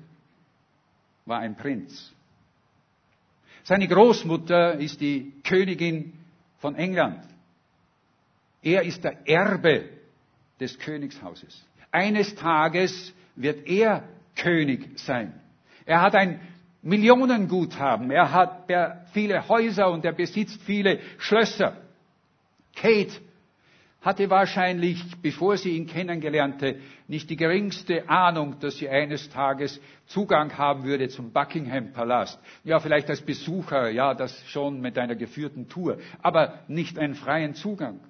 war 1.26 1.40
ein 1.40 1.56
Prinz. 1.56 2.12
Seine 3.64 3.86
Großmutter 3.86 4.78
ist 4.78 5.00
die 5.00 5.32
Königin 5.44 6.14
von 6.58 6.74
England. 6.74 7.22
Er 8.62 8.82
ist 8.82 9.04
der 9.04 9.28
Erbe 9.28 10.01
des 10.60 10.78
Königshauses. 10.78 11.64
Eines 11.90 12.34
Tages 12.34 13.12
wird 13.36 13.66
er 13.66 14.04
König 14.36 14.98
sein. 14.98 15.32
Er 15.84 16.00
hat 16.00 16.14
ein 16.14 16.40
Millionenguthaben, 16.82 18.10
er 18.10 18.32
hat 18.32 18.68
viele 19.12 19.48
Häuser 19.48 19.90
und 19.90 20.04
er 20.04 20.12
besitzt 20.12 20.60
viele 20.62 20.98
Schlösser. 21.18 21.76
Kate 22.74 23.20
hatte 24.00 24.28
wahrscheinlich, 24.30 25.00
bevor 25.22 25.56
sie 25.56 25.76
ihn 25.76 25.86
kennengelernte, 25.86 26.80
nicht 27.06 27.30
die 27.30 27.36
geringste 27.36 28.08
Ahnung, 28.08 28.58
dass 28.58 28.78
sie 28.78 28.88
eines 28.88 29.30
Tages 29.30 29.80
Zugang 30.06 30.58
haben 30.58 30.82
würde 30.82 31.08
zum 31.08 31.32
Buckingham 31.32 31.92
Palast. 31.92 32.40
Ja, 32.64 32.80
vielleicht 32.80 33.08
als 33.10 33.20
Besucher, 33.22 33.90
ja, 33.90 34.14
das 34.14 34.44
schon 34.48 34.80
mit 34.80 34.98
einer 34.98 35.14
geführten 35.14 35.68
Tour, 35.68 35.98
aber 36.20 36.58
nicht 36.66 36.98
einen 36.98 37.14
freien 37.14 37.54
Zugang. 37.54 38.00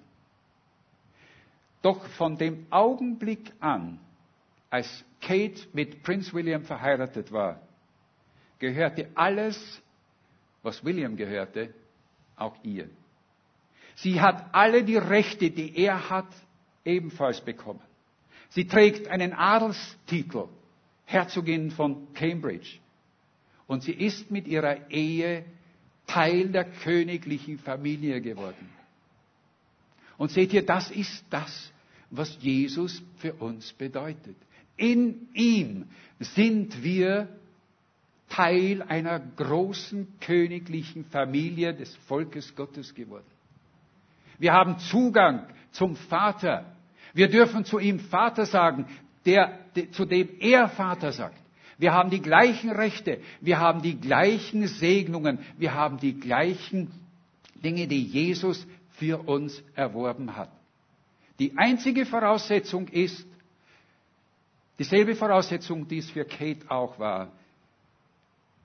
Doch 1.82 2.04
von 2.10 2.38
dem 2.38 2.66
Augenblick 2.70 3.52
an, 3.60 3.98
als 4.70 5.04
Kate 5.20 5.60
mit 5.72 6.02
Prinz 6.02 6.32
William 6.32 6.62
verheiratet 6.62 7.32
war, 7.32 7.60
gehörte 8.58 9.10
alles, 9.14 9.82
was 10.62 10.84
William 10.84 11.16
gehörte, 11.16 11.74
auch 12.36 12.56
ihr. 12.62 12.88
Sie 13.96 14.20
hat 14.20 14.54
alle 14.54 14.84
die 14.84 14.96
Rechte, 14.96 15.50
die 15.50 15.76
er 15.76 16.08
hat, 16.08 16.32
ebenfalls 16.84 17.40
bekommen. 17.40 17.82
Sie 18.50 18.66
trägt 18.66 19.08
einen 19.08 19.32
Adelstitel, 19.32 20.48
Herzogin 21.04 21.70
von 21.70 22.12
Cambridge. 22.14 22.78
Und 23.66 23.82
sie 23.82 23.92
ist 23.92 24.30
mit 24.30 24.46
ihrer 24.46 24.90
Ehe 24.90 25.44
Teil 26.06 26.48
der 26.48 26.64
königlichen 26.64 27.58
Familie 27.58 28.20
geworden. 28.20 28.68
Und 30.18 30.30
seht 30.30 30.52
ihr, 30.52 30.64
das 30.64 30.90
ist 30.90 31.24
das, 31.30 31.71
was 32.12 32.36
Jesus 32.40 33.02
für 33.16 33.32
uns 33.34 33.72
bedeutet. 33.72 34.36
In 34.76 35.28
ihm 35.32 35.86
sind 36.20 36.82
wir 36.82 37.28
Teil 38.28 38.82
einer 38.82 39.18
großen 39.18 40.06
königlichen 40.20 41.04
Familie 41.06 41.74
des 41.74 41.94
Volkes 42.08 42.54
Gottes 42.54 42.94
geworden. 42.94 43.26
Wir 44.38 44.52
haben 44.52 44.78
Zugang 44.78 45.46
zum 45.72 45.96
Vater. 45.96 46.76
Wir 47.14 47.28
dürfen 47.28 47.64
zu 47.64 47.78
ihm 47.78 47.98
Vater 47.98 48.46
sagen, 48.46 48.86
der, 49.26 49.58
zu 49.92 50.04
dem 50.04 50.28
er 50.40 50.68
Vater 50.68 51.12
sagt. 51.12 51.38
Wir 51.78 51.92
haben 51.92 52.10
die 52.10 52.20
gleichen 52.20 52.70
Rechte, 52.70 53.20
wir 53.40 53.58
haben 53.58 53.82
die 53.82 54.00
gleichen 54.00 54.66
Segnungen, 54.66 55.38
wir 55.58 55.74
haben 55.74 55.98
die 55.98 56.18
gleichen 56.18 56.90
Dinge, 57.62 57.86
die 57.88 58.04
Jesus 58.04 58.66
für 58.92 59.18
uns 59.28 59.62
erworben 59.74 60.36
hat. 60.36 60.50
Die 61.38 61.56
einzige 61.56 62.06
Voraussetzung 62.06 62.88
ist, 62.88 63.26
dieselbe 64.78 65.14
Voraussetzung, 65.14 65.86
die 65.88 65.98
es 65.98 66.10
für 66.10 66.24
Kate 66.24 66.70
auch 66.70 66.98
war. 66.98 67.32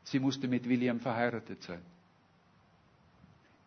Sie 0.04 0.20
musste 0.20 0.48
mit 0.48 0.68
William 0.68 1.00
verheiratet 1.00 1.64
sein. 1.64 1.82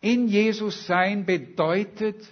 In 0.00 0.28
Jesus 0.28 0.86
sein 0.86 1.26
bedeutet, 1.26 2.26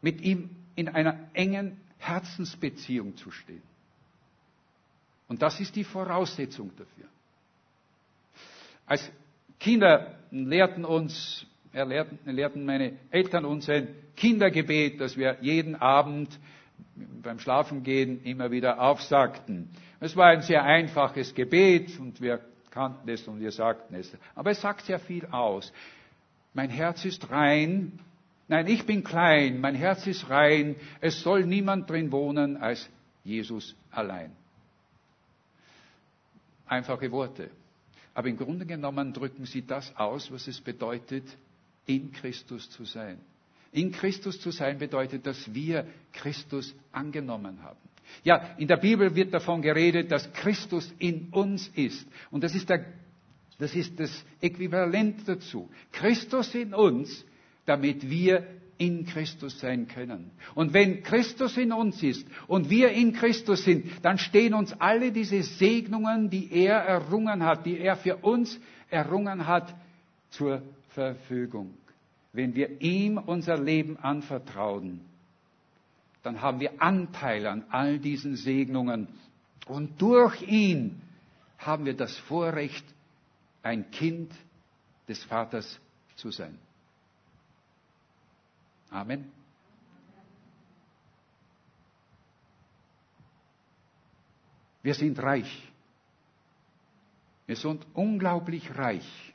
mit 0.00 0.20
ihm 0.20 0.50
in 0.74 0.88
einer 0.88 1.28
engen 1.32 1.80
Herzensbeziehung 1.98 3.16
zu 3.16 3.30
stehen. 3.30 3.62
Und 5.28 5.40
das 5.40 5.60
ist 5.60 5.76
die 5.76 5.84
Voraussetzung 5.84 6.70
dafür. 6.76 7.06
Als 8.84 9.10
Kinder 9.60 10.18
lehrten 10.30 10.84
uns, 10.84 11.46
lehrten 11.72 12.64
meine 12.64 12.98
Eltern 13.10 13.44
uns 13.44 13.68
ein 13.68 13.88
Kindergebet, 14.16 15.00
das 15.00 15.16
wir 15.16 15.38
jeden 15.40 15.74
Abend 15.76 16.38
beim 17.22 17.38
Schlafengehen 17.38 18.22
immer 18.24 18.50
wieder 18.50 18.80
aufsagten. 18.80 19.70
Es 20.00 20.16
war 20.16 20.26
ein 20.26 20.42
sehr 20.42 20.64
einfaches 20.64 21.34
Gebet 21.34 21.98
und 21.98 22.20
wir 22.20 22.40
kannten 22.70 23.08
es 23.08 23.26
und 23.28 23.40
wir 23.40 23.52
sagten 23.52 23.94
es. 23.94 24.12
Aber 24.34 24.50
es 24.50 24.60
sagt 24.60 24.84
sehr 24.84 24.98
viel 24.98 25.26
aus. 25.26 25.72
Mein 26.54 26.70
Herz 26.70 27.04
ist 27.04 27.30
rein. 27.30 27.98
Nein, 28.48 28.66
ich 28.66 28.84
bin 28.84 29.04
klein. 29.04 29.60
Mein 29.60 29.74
Herz 29.74 30.06
ist 30.06 30.28
rein. 30.28 30.76
Es 31.00 31.20
soll 31.22 31.46
niemand 31.46 31.88
drin 31.88 32.10
wohnen 32.12 32.56
als 32.56 32.90
Jesus 33.24 33.74
allein. 33.90 34.32
Einfache 36.66 37.10
Worte. 37.12 37.50
Aber 38.14 38.28
im 38.28 38.36
Grunde 38.36 38.66
genommen 38.66 39.12
drücken 39.12 39.46
sie 39.46 39.66
das 39.66 39.94
aus, 39.96 40.30
was 40.30 40.48
es 40.48 40.60
bedeutet, 40.60 41.24
in 41.86 42.12
Christus 42.12 42.70
zu 42.70 42.84
sein. 42.84 43.18
In 43.72 43.90
Christus 43.90 44.40
zu 44.40 44.50
sein 44.50 44.78
bedeutet, 44.78 45.26
dass 45.26 45.54
wir 45.54 45.86
Christus 46.12 46.74
angenommen 46.92 47.62
haben. 47.62 47.78
Ja, 48.24 48.54
in 48.58 48.68
der 48.68 48.76
Bibel 48.76 49.14
wird 49.14 49.32
davon 49.32 49.62
geredet, 49.62 50.12
dass 50.12 50.30
Christus 50.32 50.92
in 50.98 51.28
uns 51.30 51.68
ist. 51.68 52.06
Und 52.30 52.44
das 52.44 52.54
ist, 52.54 52.68
der, 52.68 52.84
das, 53.58 53.74
ist 53.74 53.98
das 53.98 54.24
Äquivalent 54.40 55.26
dazu. 55.26 55.70
Christus 55.90 56.54
in 56.54 56.74
uns, 56.74 57.24
damit 57.64 58.08
wir 58.08 58.46
in 58.76 59.06
Christus 59.06 59.60
sein 59.60 59.86
können. 59.86 60.30
Und 60.54 60.74
wenn 60.74 61.02
Christus 61.02 61.56
in 61.56 61.72
uns 61.72 62.02
ist 62.02 62.26
und 62.48 62.68
wir 62.68 62.90
in 62.90 63.12
Christus 63.12 63.64
sind, 63.64 63.86
dann 64.02 64.18
stehen 64.18 64.54
uns 64.54 64.72
alle 64.72 65.12
diese 65.12 65.42
Segnungen, 65.42 66.30
die 66.30 66.52
er 66.52 66.78
errungen 66.78 67.44
hat, 67.44 67.64
die 67.64 67.78
er 67.78 67.96
für 67.96 68.16
uns 68.16 68.58
errungen 68.90 69.46
hat, 69.46 69.74
zur 70.32 70.60
Verfügung. 70.90 71.72
Wenn 72.34 72.54
wir 72.54 72.82
ihm 72.82 73.16
unser 73.16 73.56
Leben 73.56 73.96
anvertrauen 73.96 75.00
dann 76.22 76.40
haben 76.40 76.60
wir 76.60 76.80
Anteil 76.80 77.46
an 77.46 77.64
all 77.70 77.98
diesen 77.98 78.36
Segnungen. 78.36 79.08
Und 79.66 80.00
durch 80.00 80.42
ihn 80.42 81.02
haben 81.58 81.84
wir 81.84 81.96
das 81.96 82.16
Vorrecht, 82.16 82.84
ein 83.62 83.90
Kind 83.90 84.32
des 85.08 85.22
Vaters 85.24 85.80
zu 86.16 86.30
sein. 86.30 86.58
Amen. 88.90 89.30
Wir 94.82 94.94
sind 94.94 95.18
reich. 95.20 95.68
Wir 97.46 97.56
sind 97.56 97.86
unglaublich 97.94 98.76
reich 98.76 99.31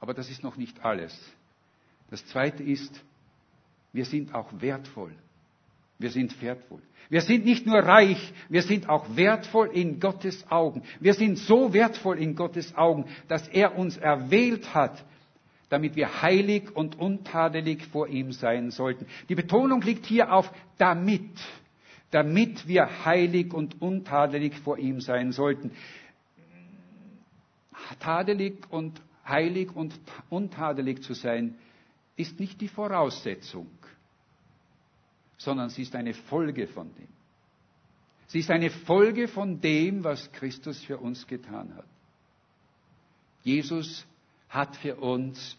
Aber 0.00 0.14
das 0.14 0.30
ist 0.30 0.42
noch 0.42 0.56
nicht 0.56 0.84
alles. 0.84 1.18
Das 2.10 2.24
Zweite 2.26 2.62
ist, 2.62 3.02
wir 3.92 4.04
sind 4.04 4.34
auch 4.34 4.48
wertvoll. 4.60 5.12
Wir 5.98 6.10
sind 6.10 6.40
wertvoll. 6.42 6.82
Wir 7.08 7.20
sind 7.22 7.44
nicht 7.44 7.66
nur 7.66 7.78
reich, 7.78 8.32
wir 8.48 8.62
sind 8.62 8.88
auch 8.88 9.16
wertvoll 9.16 9.68
in 9.72 10.00
Gottes 10.00 10.50
Augen. 10.50 10.82
Wir 11.00 11.14
sind 11.14 11.38
so 11.38 11.72
wertvoll 11.72 12.18
in 12.18 12.34
Gottes 12.34 12.76
Augen, 12.76 13.06
dass 13.28 13.46
er 13.48 13.78
uns 13.78 13.96
erwählt 13.96 14.74
hat, 14.74 15.04
damit 15.68 15.96
wir 15.96 16.22
heilig 16.22 16.74
und 16.74 16.98
untadelig 16.98 17.86
vor 17.86 18.08
ihm 18.08 18.32
sein 18.32 18.70
sollten. 18.70 19.06
Die 19.28 19.34
Betonung 19.34 19.80
liegt 19.82 20.06
hier 20.06 20.32
auf 20.32 20.52
damit, 20.78 21.30
damit 22.10 22.66
wir 22.66 23.04
heilig 23.04 23.54
und 23.54 23.80
untadelig 23.80 24.54
vor 24.58 24.78
ihm 24.78 25.00
sein 25.00 25.32
sollten. 25.32 25.70
Tadelig 28.00 28.70
und 28.70 29.00
heilig 29.26 29.74
und 29.74 29.94
untadelig 30.30 31.02
zu 31.02 31.14
sein, 31.14 31.56
ist 32.16 32.40
nicht 32.40 32.60
die 32.60 32.68
Voraussetzung 32.68 33.68
sondern 35.38 35.70
sie 35.70 35.82
ist 35.82 35.94
eine 35.94 36.14
Folge 36.14 36.66
von 36.66 36.92
dem. 36.94 37.08
Sie 38.28 38.40
ist 38.40 38.50
eine 38.50 38.70
Folge 38.70 39.28
von 39.28 39.60
dem, 39.60 40.02
was 40.02 40.30
Christus 40.32 40.82
für 40.82 40.98
uns 40.98 41.26
getan 41.26 41.74
hat. 41.76 41.86
Jesus 43.42 44.04
hat 44.48 44.76
für 44.76 44.96
uns 44.96 45.56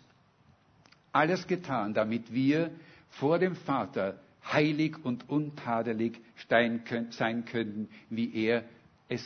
alles 1.13 1.47
getan, 1.47 1.93
damit 1.93 2.33
wir 2.33 2.71
vor 3.11 3.39
dem 3.39 3.55
Vater 3.55 4.19
heilig 4.51 4.97
und 5.03 5.29
untadelig 5.29 6.19
sein 6.49 7.45
können, 7.45 7.87
wie 8.09 8.33
er 8.45 8.63
es, 9.07 9.23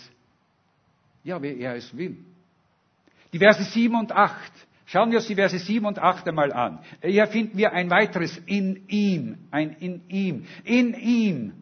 ja, 1.23 1.41
wie 1.41 1.59
er 1.59 1.75
es 1.75 1.95
will. 1.97 2.17
Die 3.33 3.39
Verse 3.39 3.63
7 3.63 3.95
und 3.95 4.11
8 4.11 4.51
Schauen 4.91 5.11
wir 5.11 5.19
uns 5.19 5.27
die 5.27 5.35
Verse 5.35 5.57
7 5.57 5.85
und 5.85 5.99
8 5.99 6.27
einmal 6.27 6.51
an. 6.51 6.79
Hier 7.01 7.25
finden 7.27 7.57
wir 7.57 7.71
ein 7.71 7.89
weiteres 7.89 8.37
in 8.45 8.89
ihm, 8.89 9.37
ein 9.49 9.77
in 9.79 10.01
ihm. 10.09 10.45
In 10.65 10.93
ihm, 10.95 11.53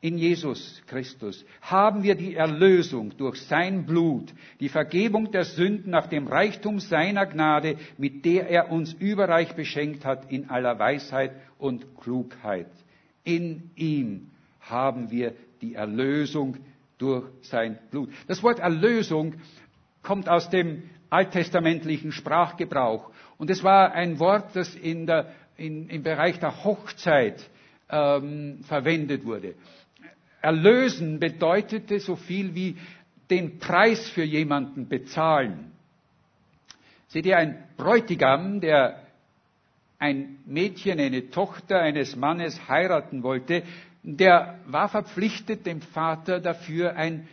in 0.00 0.18
Jesus 0.18 0.82
Christus, 0.88 1.44
haben 1.60 2.02
wir 2.02 2.16
die 2.16 2.34
Erlösung 2.34 3.16
durch 3.16 3.40
sein 3.42 3.86
Blut, 3.86 4.34
die 4.58 4.68
Vergebung 4.68 5.30
der 5.30 5.44
Sünden 5.44 5.92
nach 5.92 6.08
dem 6.08 6.26
Reichtum 6.26 6.80
seiner 6.80 7.26
Gnade, 7.26 7.76
mit 7.96 8.24
der 8.24 8.50
er 8.50 8.72
uns 8.72 8.92
überreich 8.92 9.54
beschenkt 9.54 10.04
hat 10.04 10.32
in 10.32 10.50
aller 10.50 10.80
Weisheit 10.80 11.30
und 11.58 11.96
Klugheit. 12.00 12.72
In 13.22 13.70
ihm 13.76 14.32
haben 14.62 15.12
wir 15.12 15.34
die 15.60 15.74
Erlösung 15.76 16.56
durch 16.98 17.24
sein 17.42 17.78
Blut. 17.92 18.10
Das 18.26 18.42
Wort 18.42 18.58
Erlösung 18.58 19.34
kommt 20.02 20.28
aus 20.28 20.50
dem 20.50 20.82
alttestamentlichen 21.10 22.12
Sprachgebrauch. 22.12 23.10
Und 23.38 23.50
es 23.50 23.62
war 23.62 23.92
ein 23.92 24.18
Wort, 24.18 24.54
das 24.56 24.74
in 24.74 25.06
der, 25.06 25.32
in, 25.56 25.88
im 25.88 26.02
Bereich 26.02 26.38
der 26.40 26.64
Hochzeit 26.64 27.48
ähm, 27.90 28.60
verwendet 28.64 29.24
wurde. 29.24 29.54
Erlösen 30.40 31.20
bedeutete 31.20 32.00
so 32.00 32.16
viel 32.16 32.54
wie 32.54 32.76
den 33.30 33.58
Preis 33.58 34.08
für 34.10 34.24
jemanden 34.24 34.88
bezahlen. 34.88 35.72
Seht 37.08 37.26
ihr, 37.26 37.36
ein 37.36 37.62
Bräutigam, 37.76 38.60
der 38.60 39.02
ein 39.98 40.38
Mädchen, 40.46 40.98
eine 40.98 41.30
Tochter 41.30 41.78
eines 41.80 42.16
Mannes 42.16 42.68
heiraten 42.68 43.22
wollte, 43.22 43.62
der 44.02 44.58
war 44.66 44.88
verpflichtet, 44.88 45.64
dem 45.64 45.80
Vater 45.80 46.40
dafür 46.40 46.96
ein 46.96 47.28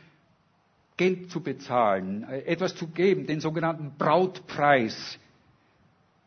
Geld 0.99 1.31
zu 1.31 1.39
bezahlen, 1.41 2.23
äh, 2.29 2.39
etwas 2.41 2.75
zu 2.75 2.87
geben, 2.87 3.25
den 3.25 3.39
sogenannten 3.39 3.93
Brautpreis. 3.97 5.17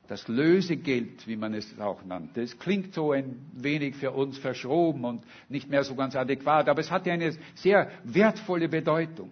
Das 0.08 0.28
Lösegeld, 0.28 1.26
wie 1.28 1.36
man 1.36 1.52
es 1.52 1.78
auch 1.78 2.02
nannte. 2.06 2.40
Es 2.40 2.58
klingt 2.58 2.94
so 2.94 3.12
ein 3.12 3.36
wenig 3.52 3.94
für 3.96 4.12
uns 4.12 4.38
verschroben 4.38 5.04
und 5.04 5.24
nicht 5.50 5.68
mehr 5.68 5.84
so 5.84 5.94
ganz 5.94 6.16
adäquat, 6.16 6.70
aber 6.70 6.80
es 6.80 6.90
hatte 6.90 7.12
eine 7.12 7.34
sehr 7.54 7.90
wertvolle 8.04 8.68
Bedeutung. 8.70 9.30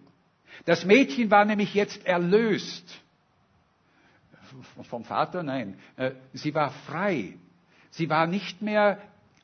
Das 0.67 0.85
Mädchen 0.85 1.31
war 1.31 1.47
nämlich 1.47 1.73
jetzt 1.73 2.05
erlöst. 2.07 3.01
Vom 4.91 5.05
Vater? 5.05 5.43
Nein. 5.43 5.79
Äh, 5.97 6.11
sie 6.35 6.55
war 6.55 6.71
frei. 6.71 7.39
Sie 7.91 8.11
war 8.11 8.27
nicht 8.27 8.61
mehr 8.61 8.99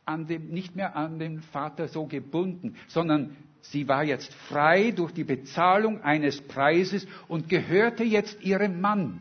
an 0.07 0.27
dem, 0.27 0.49
nicht 0.49 0.77
mehr 0.77 0.97
an 0.97 1.19
den 1.19 1.43
Vater 1.43 1.89
so 1.89 2.07
gebunden, 2.07 2.77
sondern 2.89 3.37
Sie 3.71 3.89
war 3.89 4.05
jetzt 4.05 4.33
frei 4.49 4.93
durch 4.93 5.13
die 5.13 5.25
Bezahlung 5.25 6.03
eines 6.03 6.41
Preises 6.41 7.07
und 7.27 7.49
gehörte 7.49 8.05
jetzt 8.05 8.41
ihrem 8.43 8.81
Mann, 8.81 9.21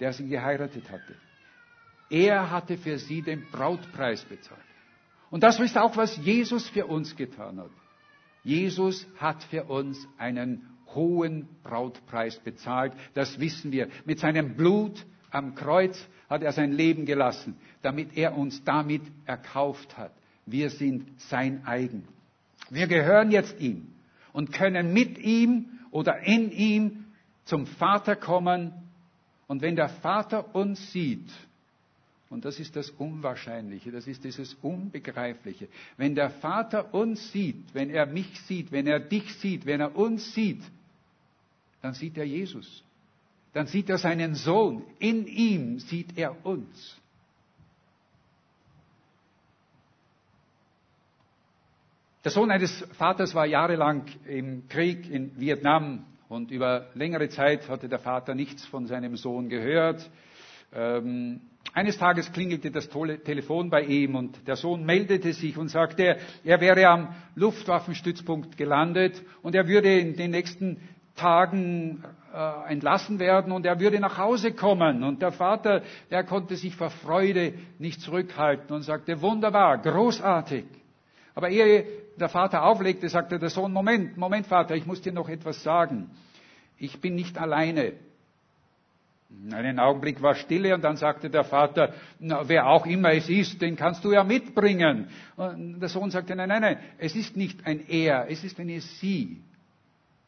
der 0.00 0.12
sie 0.12 0.28
geheiratet 0.28 0.90
hatte. 0.90 1.14
Er 2.08 2.50
hatte 2.50 2.78
für 2.78 2.98
sie 2.98 3.22
den 3.22 3.44
Brautpreis 3.50 4.24
bezahlt. 4.24 4.60
Und 5.30 5.42
das 5.42 5.60
ist 5.60 5.76
auch, 5.76 5.96
was 5.96 6.16
Jesus 6.18 6.68
für 6.68 6.86
uns 6.86 7.16
getan 7.16 7.58
hat. 7.58 7.70
Jesus 8.44 9.06
hat 9.18 9.42
für 9.44 9.64
uns 9.64 10.06
einen 10.16 10.68
hohen 10.94 11.48
Brautpreis 11.62 12.38
bezahlt. 12.38 12.92
Das 13.14 13.40
wissen 13.40 13.72
wir. 13.72 13.88
Mit 14.04 14.20
seinem 14.20 14.54
Blut 14.54 15.04
am 15.30 15.54
Kreuz 15.54 15.98
hat 16.28 16.42
er 16.42 16.52
sein 16.52 16.72
Leben 16.72 17.06
gelassen, 17.06 17.56
damit 17.82 18.16
er 18.16 18.36
uns 18.36 18.64
damit 18.64 19.02
erkauft 19.26 19.96
hat. 19.96 20.12
Wir 20.46 20.70
sind 20.70 21.06
sein 21.20 21.64
eigen. 21.66 22.06
Wir 22.70 22.86
gehören 22.86 23.30
jetzt 23.30 23.60
ihm 23.60 23.88
und 24.32 24.52
können 24.52 24.92
mit 24.92 25.18
ihm 25.18 25.78
oder 25.90 26.20
in 26.20 26.50
ihm 26.50 27.04
zum 27.44 27.66
Vater 27.66 28.16
kommen. 28.16 28.72
Und 29.46 29.62
wenn 29.62 29.76
der 29.76 29.88
Vater 29.88 30.54
uns 30.54 30.92
sieht, 30.92 31.30
und 32.30 32.44
das 32.44 32.58
ist 32.58 32.74
das 32.74 32.90
Unwahrscheinliche, 32.90 33.92
das 33.92 34.06
ist 34.06 34.24
dieses 34.24 34.54
Unbegreifliche, 34.54 35.68
wenn 35.96 36.14
der 36.14 36.30
Vater 36.30 36.92
uns 36.94 37.30
sieht, 37.30 37.74
wenn 37.74 37.90
er 37.90 38.06
mich 38.06 38.40
sieht, 38.42 38.72
wenn 38.72 38.86
er 38.86 38.98
dich 38.98 39.34
sieht, 39.36 39.66
wenn 39.66 39.80
er 39.80 39.94
uns 39.94 40.34
sieht, 40.34 40.62
dann 41.80 41.94
sieht 41.94 42.16
er 42.16 42.24
Jesus. 42.24 42.82
Dann 43.54 43.66
sieht 43.68 43.88
er 43.88 43.98
seinen 43.98 44.34
Sohn. 44.34 44.82
In 44.98 45.26
ihm 45.26 45.78
sieht 45.78 46.18
er 46.18 46.44
uns. 46.44 47.00
Der 52.24 52.32
Sohn 52.32 52.50
eines 52.50 52.84
Vaters 52.98 53.34
war 53.34 53.46
jahrelang 53.46 54.06
im 54.26 54.66
Krieg 54.68 55.08
in 55.10 55.38
Vietnam 55.38 56.04
und 56.28 56.50
über 56.50 56.88
längere 56.94 57.28
Zeit 57.28 57.68
hatte 57.68 57.88
der 57.88 57.98
Vater 57.98 58.34
nichts 58.34 58.66
von 58.66 58.86
seinem 58.86 59.16
Sohn 59.16 59.48
gehört. 59.48 60.10
Ähm, 60.72 61.42
eines 61.74 61.98
Tages 61.98 62.32
klingelte 62.32 62.70
das 62.70 62.88
Telefon 62.88 63.70
bei 63.70 63.82
ihm 63.82 64.14
und 64.16 64.46
der 64.48 64.56
Sohn 64.56 64.84
meldete 64.84 65.32
sich 65.32 65.56
und 65.56 65.68
sagte, 65.68 66.16
er 66.44 66.60
wäre 66.60 66.86
am 66.88 67.14
Luftwaffenstützpunkt 67.34 68.56
gelandet 68.56 69.22
und 69.42 69.54
er 69.54 69.68
würde 69.68 69.98
in 69.98 70.16
den 70.16 70.30
nächsten 70.30 70.78
Tagen 71.16 72.04
äh, 72.34 72.72
entlassen 72.72 73.18
werden 73.18 73.52
und 73.52 73.64
er 73.64 73.78
würde 73.78 74.00
nach 74.00 74.18
Hause 74.18 74.52
kommen. 74.52 75.04
Und 75.04 75.22
der 75.22 75.32
Vater, 75.32 75.82
der 76.10 76.24
konnte 76.24 76.56
sich 76.56 76.74
vor 76.74 76.90
Freude 76.90 77.54
nicht 77.78 78.00
zurückhalten 78.00 78.74
und 78.74 78.82
sagte, 78.82 79.20
wunderbar, 79.22 79.78
großartig. 79.78 80.64
Aber 81.34 81.48
ehe 81.48 81.86
der 82.16 82.28
Vater 82.28 82.64
auflegte, 82.64 83.08
sagte 83.08 83.38
der 83.38 83.50
Sohn, 83.50 83.72
Moment, 83.72 84.16
Moment, 84.16 84.46
Vater, 84.46 84.74
ich 84.74 84.86
muss 84.86 85.02
dir 85.02 85.12
noch 85.12 85.28
etwas 85.28 85.62
sagen. 85.62 86.10
Ich 86.78 87.00
bin 87.00 87.14
nicht 87.14 87.38
alleine. 87.38 87.92
Einen 89.52 89.80
Augenblick 89.80 90.22
war 90.22 90.34
Stille 90.34 90.74
und 90.74 90.82
dann 90.82 90.96
sagte 90.96 91.28
der 91.28 91.44
Vater, 91.44 91.92
na, 92.20 92.48
wer 92.48 92.68
auch 92.68 92.86
immer 92.86 93.12
es 93.12 93.28
ist, 93.28 93.60
den 93.62 93.74
kannst 93.74 94.04
du 94.04 94.12
ja 94.12 94.22
mitbringen. 94.22 95.08
Und 95.36 95.80
der 95.80 95.88
Sohn 95.88 96.10
sagte, 96.10 96.36
nein, 96.36 96.48
nein, 96.48 96.62
nein, 96.62 96.78
es 96.98 97.16
ist 97.16 97.36
nicht 97.36 97.66
ein 97.66 97.88
Er, 97.88 98.30
es 98.30 98.44
ist 98.44 98.60
eine 98.60 98.80
Sie. 98.80 99.42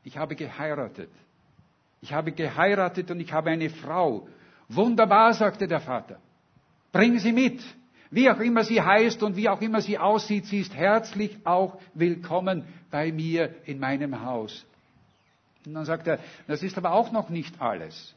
Ich 0.06 0.16
habe 0.16 0.36
geheiratet. 0.36 1.10
Ich 2.00 2.12
habe 2.12 2.30
geheiratet 2.30 3.10
und 3.10 3.18
ich 3.18 3.32
habe 3.32 3.50
eine 3.50 3.68
Frau. 3.68 4.28
Wunderbar, 4.68 5.34
sagte 5.34 5.66
der 5.66 5.80
Vater. 5.80 6.20
Bring 6.92 7.18
sie 7.18 7.32
mit. 7.32 7.60
Wie 8.12 8.30
auch 8.30 8.38
immer 8.38 8.62
sie 8.62 8.80
heißt 8.80 9.24
und 9.24 9.34
wie 9.34 9.48
auch 9.48 9.60
immer 9.60 9.80
sie 9.80 9.98
aussieht, 9.98 10.46
sie 10.46 10.60
ist 10.60 10.72
herzlich 10.76 11.36
auch 11.44 11.80
willkommen 11.94 12.62
bei 12.88 13.10
mir 13.10 13.52
in 13.64 13.80
meinem 13.80 14.22
Haus. 14.22 14.64
Und 15.66 15.74
dann 15.74 15.84
sagt 15.84 16.06
er, 16.06 16.20
das 16.46 16.62
ist 16.62 16.78
aber 16.78 16.92
auch 16.92 17.10
noch 17.10 17.28
nicht 17.28 17.60
alles. 17.60 18.14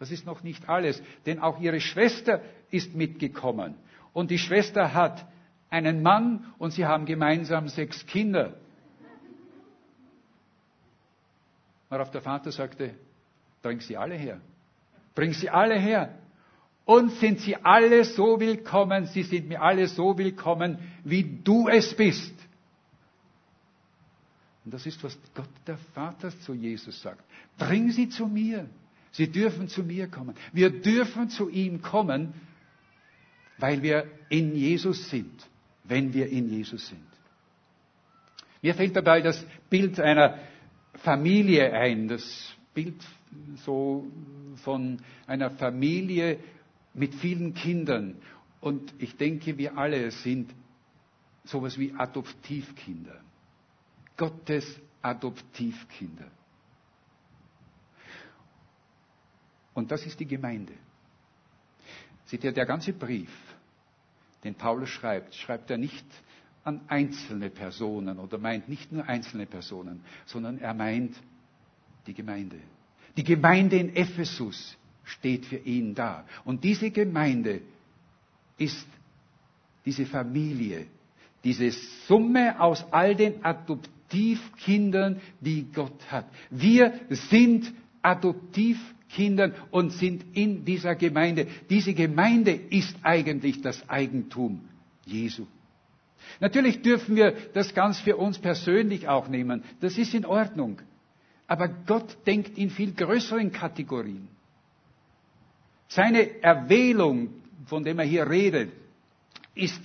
Das 0.00 0.10
ist 0.10 0.26
noch 0.26 0.42
nicht 0.42 0.68
alles, 0.68 1.00
denn 1.24 1.38
auch 1.38 1.60
ihre 1.60 1.80
Schwester 1.80 2.40
ist 2.72 2.96
mitgekommen. 2.96 3.76
Und 4.12 4.32
die 4.32 4.38
Schwester 4.38 4.92
hat 4.92 5.24
einen 5.70 6.02
Mann 6.02 6.52
und 6.58 6.72
sie 6.72 6.84
haben 6.84 7.06
gemeinsam 7.06 7.68
sechs 7.68 8.06
Kinder. 8.06 8.54
Worauf 11.92 12.10
der 12.10 12.22
Vater 12.22 12.50
sagte, 12.50 12.94
bring 13.60 13.80
sie 13.80 13.98
alle 13.98 14.14
her. 14.14 14.40
Bring 15.14 15.34
sie 15.34 15.50
alle 15.50 15.78
her. 15.78 16.18
Und 16.86 17.10
sind 17.10 17.40
sie 17.40 17.54
alle 17.54 18.06
so 18.06 18.40
willkommen, 18.40 19.04
sie 19.04 19.22
sind 19.22 19.46
mir 19.46 19.60
alle 19.60 19.86
so 19.88 20.16
willkommen, 20.16 20.78
wie 21.04 21.22
du 21.44 21.68
es 21.68 21.94
bist. 21.94 22.32
Und 24.64 24.72
das 24.72 24.86
ist, 24.86 25.04
was 25.04 25.18
Gott 25.34 25.50
der 25.66 25.76
Vater 25.76 26.30
zu 26.30 26.54
Jesus 26.54 27.02
sagt. 27.02 27.22
Bring 27.58 27.90
sie 27.90 28.08
zu 28.08 28.26
mir. 28.26 28.70
Sie 29.10 29.30
dürfen 29.30 29.68
zu 29.68 29.82
mir 29.82 30.08
kommen. 30.08 30.34
Wir 30.50 30.70
dürfen 30.70 31.28
zu 31.28 31.50
ihm 31.50 31.82
kommen, 31.82 32.32
weil 33.58 33.82
wir 33.82 34.06
in 34.30 34.56
Jesus 34.56 35.10
sind, 35.10 35.46
wenn 35.84 36.14
wir 36.14 36.30
in 36.30 36.48
Jesus 36.48 36.88
sind. 36.88 37.04
Mir 38.62 38.74
fällt 38.74 38.96
dabei 38.96 39.20
das 39.20 39.44
Bild 39.68 40.00
einer 40.00 40.38
Familie 40.94 41.72
ein, 41.72 42.08
das 42.08 42.54
Bild 42.74 43.02
so 43.64 44.06
von 44.62 45.00
einer 45.26 45.50
Familie 45.50 46.38
mit 46.94 47.14
vielen 47.14 47.54
Kindern. 47.54 48.16
Und 48.60 48.92
ich 48.98 49.16
denke, 49.16 49.58
wir 49.58 49.76
alle 49.76 50.10
sind 50.10 50.54
sowas 51.44 51.78
wie 51.78 51.92
Adoptivkinder. 51.92 53.20
Gottes 54.16 54.80
Adoptivkinder. 55.00 56.30
Und 59.74 59.90
das 59.90 60.04
ist 60.06 60.20
die 60.20 60.26
Gemeinde. 60.26 60.74
Seht 62.26 62.44
ihr, 62.44 62.52
der 62.52 62.66
ganze 62.66 62.92
Brief, 62.92 63.30
den 64.44 64.54
Paulus 64.54 64.90
schreibt, 64.90 65.34
schreibt 65.34 65.70
er 65.70 65.78
nicht 65.78 66.04
an 66.64 66.80
einzelne 66.88 67.50
Personen 67.50 68.18
oder 68.18 68.38
meint 68.38 68.68
nicht 68.68 68.92
nur 68.92 69.08
einzelne 69.08 69.46
Personen, 69.46 70.02
sondern 70.26 70.58
er 70.58 70.74
meint 70.74 71.16
die 72.06 72.14
Gemeinde. 72.14 72.58
Die 73.16 73.24
Gemeinde 73.24 73.76
in 73.76 73.94
Ephesus 73.94 74.76
steht 75.04 75.46
für 75.46 75.56
ihn 75.56 75.94
da. 75.94 76.24
Und 76.44 76.64
diese 76.64 76.90
Gemeinde 76.90 77.60
ist 78.58 78.86
diese 79.84 80.06
Familie, 80.06 80.86
diese 81.44 81.70
Summe 82.06 82.60
aus 82.60 82.84
all 82.92 83.16
den 83.16 83.44
Adoptivkindern, 83.44 85.20
die 85.40 85.66
Gott 85.72 86.10
hat. 86.10 86.26
Wir 86.50 87.00
sind 87.10 87.72
Adoptivkinder 88.02 89.52
und 89.70 89.90
sind 89.90 90.24
in 90.36 90.64
dieser 90.64 90.94
Gemeinde. 90.94 91.48
Diese 91.68 91.94
Gemeinde 91.94 92.52
ist 92.52 92.96
eigentlich 93.02 93.60
das 93.60 93.88
Eigentum 93.88 94.60
Jesu. 95.04 95.46
Natürlich 96.40 96.82
dürfen 96.82 97.16
wir 97.16 97.34
das 97.54 97.74
ganz 97.74 98.00
für 98.00 98.16
uns 98.16 98.38
persönlich 98.38 99.08
auch 99.08 99.28
nehmen. 99.28 99.62
Das 99.80 99.98
ist 99.98 100.14
in 100.14 100.26
Ordnung. 100.26 100.80
Aber 101.46 101.68
Gott 101.68 102.16
denkt 102.26 102.56
in 102.56 102.70
viel 102.70 102.92
größeren 102.92 103.52
Kategorien. 103.52 104.28
Seine 105.88 106.42
Erwählung, 106.42 107.30
von 107.66 107.84
dem 107.84 107.98
er 107.98 108.06
hier 108.06 108.28
redet, 108.28 108.72
ist 109.54 109.80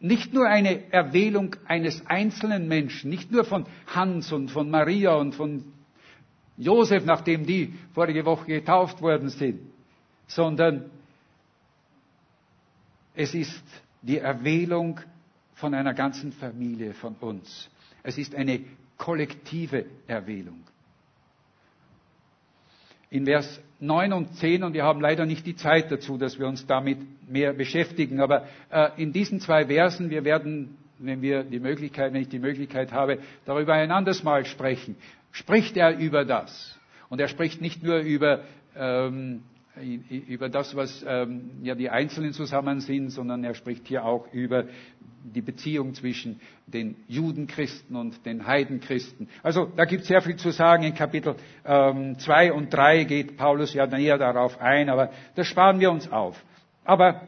nicht 0.00 0.32
nur 0.32 0.46
eine 0.46 0.92
Erwählung 0.92 1.56
eines 1.66 2.06
einzelnen 2.06 2.68
Menschen, 2.68 3.10
nicht 3.10 3.30
nur 3.30 3.44
von 3.44 3.66
Hans 3.86 4.32
und 4.32 4.50
von 4.50 4.70
Maria 4.70 5.14
und 5.14 5.34
von 5.34 5.64
Josef, 6.56 7.04
nachdem 7.04 7.46
die 7.46 7.74
vorige 7.92 8.24
Woche 8.24 8.46
getauft 8.46 9.02
worden 9.02 9.28
sind, 9.28 9.60
sondern 10.26 10.90
es 13.14 13.34
ist 13.34 13.62
die 14.02 14.18
Erwählung 14.18 15.00
von 15.56 15.74
einer 15.74 15.94
ganzen 15.94 16.32
Familie 16.32 16.92
von 16.94 17.14
uns. 17.20 17.68
Es 18.02 18.18
ist 18.18 18.34
eine 18.34 18.60
kollektive 18.98 19.86
Erwählung. 20.06 20.60
In 23.10 23.24
Vers 23.24 23.60
9 23.80 24.12
und 24.12 24.34
10, 24.36 24.62
und 24.64 24.74
wir 24.74 24.84
haben 24.84 25.00
leider 25.00 25.26
nicht 25.26 25.46
die 25.46 25.56
Zeit 25.56 25.90
dazu, 25.90 26.18
dass 26.18 26.38
wir 26.38 26.46
uns 26.46 26.66
damit 26.66 26.98
mehr 27.28 27.52
beschäftigen, 27.52 28.20
aber 28.20 28.46
äh, 28.70 28.90
in 28.96 29.12
diesen 29.12 29.40
zwei 29.40 29.66
Versen, 29.66 30.10
wir 30.10 30.24
werden, 30.24 30.76
wenn 30.98 31.22
wir 31.22 31.42
die 31.44 31.60
Möglichkeit, 31.60 32.12
wenn 32.12 32.22
ich 32.22 32.28
die 32.28 32.38
Möglichkeit 32.38 32.92
habe, 32.92 33.18
darüber 33.44 33.74
ein 33.74 33.90
anderes 33.90 34.22
Mal 34.22 34.44
sprechen, 34.44 34.96
spricht 35.32 35.76
er 35.76 35.98
über 35.98 36.24
das. 36.24 36.78
Und 37.08 37.20
er 37.20 37.28
spricht 37.28 37.60
nicht 37.60 37.82
nur 37.82 37.98
über 37.98 38.42
ähm, 38.76 39.42
über 39.76 40.48
das, 40.48 40.74
was 40.74 41.04
ähm, 41.06 41.50
ja 41.62 41.74
die 41.74 41.90
Einzelnen 41.90 42.32
zusammen 42.32 42.80
sind, 42.80 43.10
sondern 43.10 43.44
er 43.44 43.54
spricht 43.54 43.86
hier 43.86 44.04
auch 44.04 44.32
über 44.32 44.64
die 45.34 45.42
Beziehung 45.42 45.94
zwischen 45.94 46.40
den 46.66 46.96
Judenchristen 47.08 47.96
und 47.96 48.24
den 48.24 48.46
Heidenchristen. 48.46 49.28
Also 49.42 49.66
da 49.76 49.84
gibt 49.84 50.02
es 50.02 50.08
sehr 50.08 50.22
viel 50.22 50.36
zu 50.36 50.50
sagen. 50.50 50.84
In 50.84 50.94
Kapitel 50.94 51.34
2 51.64 52.46
ähm, 52.46 52.54
und 52.54 52.70
3 52.72 53.04
geht 53.04 53.36
Paulus 53.36 53.74
ja 53.74 53.86
näher 53.86 54.18
darauf 54.18 54.60
ein, 54.60 54.88
aber 54.88 55.10
das 55.34 55.46
sparen 55.46 55.80
wir 55.80 55.90
uns 55.90 56.10
auf. 56.10 56.42
Aber 56.84 57.26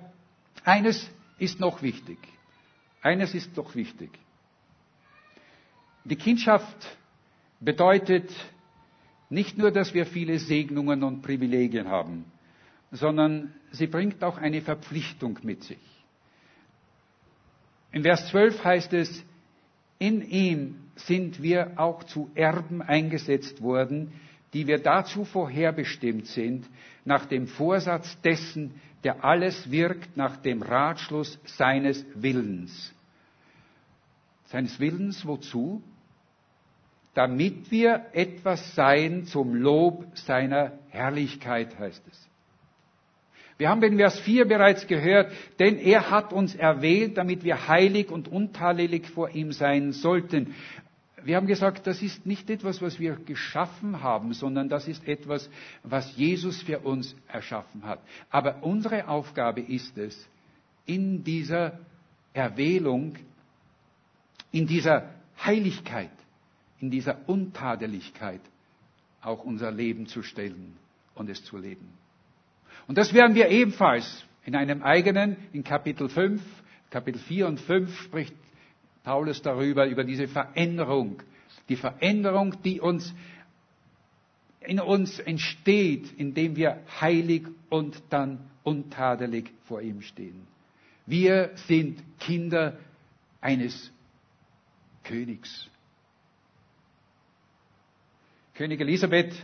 eines 0.64 1.10
ist 1.38 1.60
noch 1.60 1.82
wichtig. 1.82 2.18
Eines 3.02 3.34
ist 3.34 3.56
doch 3.56 3.74
wichtig. 3.74 4.10
Die 6.04 6.16
Kindschaft 6.16 6.96
bedeutet 7.60 8.30
nicht 9.30 9.58
nur, 9.58 9.70
dass 9.70 9.92
wir 9.94 10.06
viele 10.06 10.38
Segnungen 10.38 11.02
und 11.02 11.22
Privilegien 11.22 11.88
haben, 11.88 12.24
sondern 12.90 13.54
sie 13.70 13.86
bringt 13.86 14.22
auch 14.24 14.38
eine 14.38 14.62
Verpflichtung 14.62 15.38
mit 15.42 15.62
sich. 15.62 15.78
In 17.92 18.02
Vers 18.02 18.28
12 18.28 18.64
heißt 18.64 18.92
es, 18.92 19.24
in 19.98 20.22
ihm 20.22 20.76
sind 20.96 21.42
wir 21.42 21.72
auch 21.76 22.04
zu 22.04 22.30
Erben 22.34 22.82
eingesetzt 22.82 23.62
worden, 23.62 24.12
die 24.52 24.66
wir 24.66 24.78
dazu 24.78 25.24
vorherbestimmt 25.24 26.26
sind, 26.26 26.66
nach 27.04 27.26
dem 27.26 27.46
Vorsatz 27.46 28.20
dessen, 28.22 28.74
der 29.04 29.24
alles 29.24 29.70
wirkt 29.70 30.16
nach 30.16 30.36
dem 30.36 30.62
Ratschluss 30.62 31.38
seines 31.44 32.04
Willens. 32.14 32.94
Seines 34.46 34.80
Willens 34.80 35.26
wozu? 35.26 35.82
Damit 37.14 37.70
wir 37.70 38.06
etwas 38.12 38.74
seien 38.74 39.24
zum 39.26 39.54
Lob 39.54 40.06
seiner 40.16 40.78
Herrlichkeit, 40.88 41.78
heißt 41.78 42.02
es. 42.08 42.28
Wir 43.58 43.68
haben 43.68 43.82
in 43.82 43.96
Vers 43.96 44.20
4 44.20 44.46
bereits 44.46 44.86
gehört, 44.86 45.32
denn 45.58 45.78
er 45.78 46.10
hat 46.10 46.32
uns 46.32 46.54
erwählt, 46.54 47.18
damit 47.18 47.42
wir 47.42 47.66
heilig 47.66 48.10
und 48.10 48.28
untadelig 48.28 49.08
vor 49.08 49.30
ihm 49.30 49.50
sein 49.50 49.92
sollten. 49.92 50.54
Wir 51.24 51.36
haben 51.36 51.48
gesagt, 51.48 51.88
das 51.88 52.00
ist 52.00 52.24
nicht 52.24 52.48
etwas, 52.48 52.80
was 52.80 53.00
wir 53.00 53.16
geschaffen 53.16 54.00
haben, 54.00 54.32
sondern 54.32 54.68
das 54.68 54.86
ist 54.86 55.06
etwas, 55.08 55.50
was 55.82 56.16
Jesus 56.16 56.62
für 56.62 56.78
uns 56.78 57.16
erschaffen 57.26 57.84
hat. 57.84 57.98
Aber 58.30 58.62
unsere 58.62 59.08
Aufgabe 59.08 59.60
ist 59.60 59.98
es, 59.98 60.28
in 60.86 61.24
dieser 61.24 61.80
Erwählung, 62.32 63.16
in 64.52 64.68
dieser 64.68 65.10
Heiligkeit, 65.44 66.10
in 66.80 66.90
dieser 66.90 67.28
Untadeligkeit 67.28 68.40
auch 69.20 69.44
unser 69.44 69.72
Leben 69.72 70.06
zu 70.06 70.22
stellen 70.22 70.76
und 71.16 71.28
es 71.28 71.44
zu 71.44 71.58
leben. 71.58 71.88
Und 72.88 72.96
das 72.96 73.12
werden 73.12 73.36
wir 73.36 73.50
ebenfalls 73.50 74.24
in 74.44 74.56
einem 74.56 74.82
eigenen, 74.82 75.36
in 75.52 75.62
Kapitel 75.62 76.08
5, 76.08 76.42
Kapitel 76.90 77.18
4 77.20 77.46
und 77.46 77.60
5 77.60 78.00
spricht 78.00 78.34
Paulus 79.04 79.42
darüber, 79.42 79.86
über 79.86 80.04
diese 80.04 80.26
Veränderung. 80.26 81.22
Die 81.68 81.76
Veränderung, 81.76 82.60
die 82.62 82.80
uns 82.80 83.14
in 84.60 84.80
uns 84.80 85.18
entsteht, 85.18 86.12
indem 86.18 86.56
wir 86.56 86.80
heilig 87.00 87.46
und 87.68 88.02
dann 88.10 88.40
untadelig 88.64 89.50
vor 89.66 89.80
ihm 89.82 90.00
stehen. 90.02 90.46
Wir 91.06 91.52
sind 91.66 92.02
Kinder 92.18 92.78
eines 93.40 93.90
Königs. 95.04 95.68
König 98.54 98.80
Elisabeth 98.80 99.34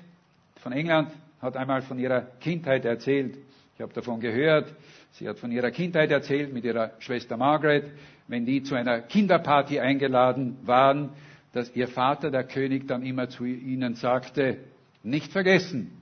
von 0.56 0.72
England 0.72 1.12
hat 1.44 1.56
einmal 1.56 1.82
von 1.82 1.98
ihrer 1.98 2.22
Kindheit 2.40 2.84
erzählt. 2.86 3.36
Ich 3.74 3.80
habe 3.80 3.92
davon 3.92 4.18
gehört. 4.18 4.74
Sie 5.12 5.28
hat 5.28 5.38
von 5.38 5.52
ihrer 5.52 5.70
Kindheit 5.70 6.10
erzählt 6.10 6.52
mit 6.52 6.64
ihrer 6.64 6.92
Schwester 7.00 7.36
Margaret, 7.36 7.90
wenn 8.28 8.46
die 8.46 8.62
zu 8.62 8.74
einer 8.74 9.02
Kinderparty 9.02 9.78
eingeladen 9.78 10.56
waren, 10.62 11.10
dass 11.52 11.74
ihr 11.76 11.86
Vater, 11.86 12.30
der 12.30 12.44
König, 12.44 12.88
dann 12.88 13.02
immer 13.04 13.28
zu 13.28 13.44
ihnen 13.44 13.94
sagte, 13.94 14.58
nicht 15.02 15.32
vergessen, 15.32 15.92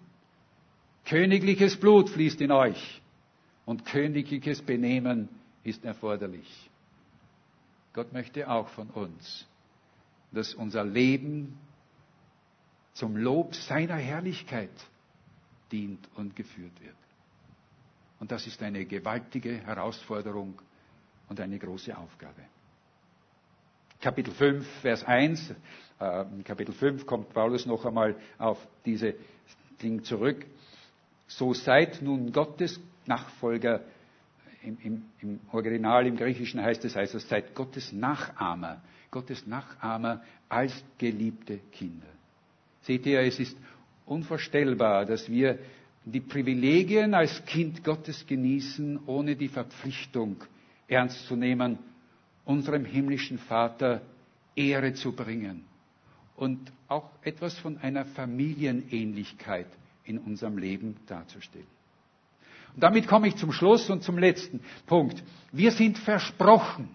königliches 1.04 1.76
Blut 1.76 2.08
fließt 2.08 2.40
in 2.40 2.52
euch 2.52 3.02
und 3.66 3.84
königliches 3.84 4.62
Benehmen 4.62 5.28
ist 5.64 5.84
erforderlich. 5.84 6.70
Gott 7.92 8.12
möchte 8.12 8.48
auch 8.48 8.68
von 8.68 8.88
uns, 8.90 9.46
dass 10.30 10.54
unser 10.54 10.84
Leben 10.84 11.58
zum 12.94 13.16
Lob 13.16 13.54
seiner 13.54 13.96
Herrlichkeit 13.96 14.70
dient 15.72 16.08
und 16.14 16.36
geführt 16.36 16.80
wird. 16.80 16.94
Und 18.20 18.30
das 18.30 18.46
ist 18.46 18.62
eine 18.62 18.84
gewaltige 18.84 19.58
Herausforderung 19.66 20.60
und 21.28 21.40
eine 21.40 21.58
große 21.58 21.96
Aufgabe. 21.96 22.42
Kapitel 24.00 24.32
5, 24.34 24.66
Vers 24.80 25.04
1, 25.04 25.54
äh, 25.98 26.24
Kapitel 26.44 26.74
5 26.74 27.06
kommt 27.06 27.32
Paulus 27.32 27.66
noch 27.66 27.84
einmal 27.86 28.16
auf 28.38 28.58
diese 28.84 29.14
Ding 29.82 30.04
zurück. 30.04 30.44
So 31.26 31.54
seid 31.54 32.02
nun 32.02 32.32
Gottes 32.32 32.80
Nachfolger, 33.06 33.80
im, 34.62 34.78
im, 34.82 35.04
im 35.20 35.40
Original, 35.52 36.06
im 36.06 36.16
Griechischen 36.16 36.60
heißt 36.62 36.84
es 36.84 36.96
also, 36.96 37.18
seid 37.18 37.54
Gottes 37.54 37.92
Nachahmer, 37.92 38.82
Gottes 39.10 39.46
Nachahmer 39.46 40.22
als 40.48 40.72
geliebte 40.98 41.58
Kinder. 41.72 42.06
Seht 42.82 43.06
ihr, 43.06 43.20
es 43.20 43.38
ist 43.38 43.56
unvorstellbar, 44.06 45.04
dass 45.06 45.30
wir 45.30 45.58
die 46.04 46.20
Privilegien 46.20 47.14
als 47.14 47.44
Kind 47.44 47.84
Gottes 47.84 48.26
genießen, 48.26 49.00
ohne 49.06 49.36
die 49.36 49.48
Verpflichtung 49.48 50.36
ernst 50.88 51.26
zu 51.26 51.36
nehmen, 51.36 51.78
unserem 52.44 52.84
himmlischen 52.84 53.38
Vater 53.38 54.02
Ehre 54.56 54.92
zu 54.94 55.12
bringen 55.12 55.64
und 56.36 56.72
auch 56.88 57.08
etwas 57.22 57.56
von 57.58 57.78
einer 57.78 58.04
Familienähnlichkeit 58.04 59.66
in 60.04 60.18
unserem 60.18 60.58
Leben 60.58 60.96
darzustellen. 61.06 61.66
Und 62.74 62.82
damit 62.82 63.06
komme 63.06 63.28
ich 63.28 63.36
zum 63.36 63.52
Schluss 63.52 63.88
und 63.90 64.02
zum 64.02 64.18
letzten 64.18 64.60
Punkt. 64.86 65.22
Wir 65.52 65.70
sind 65.70 65.98
versprochen. 65.98 66.88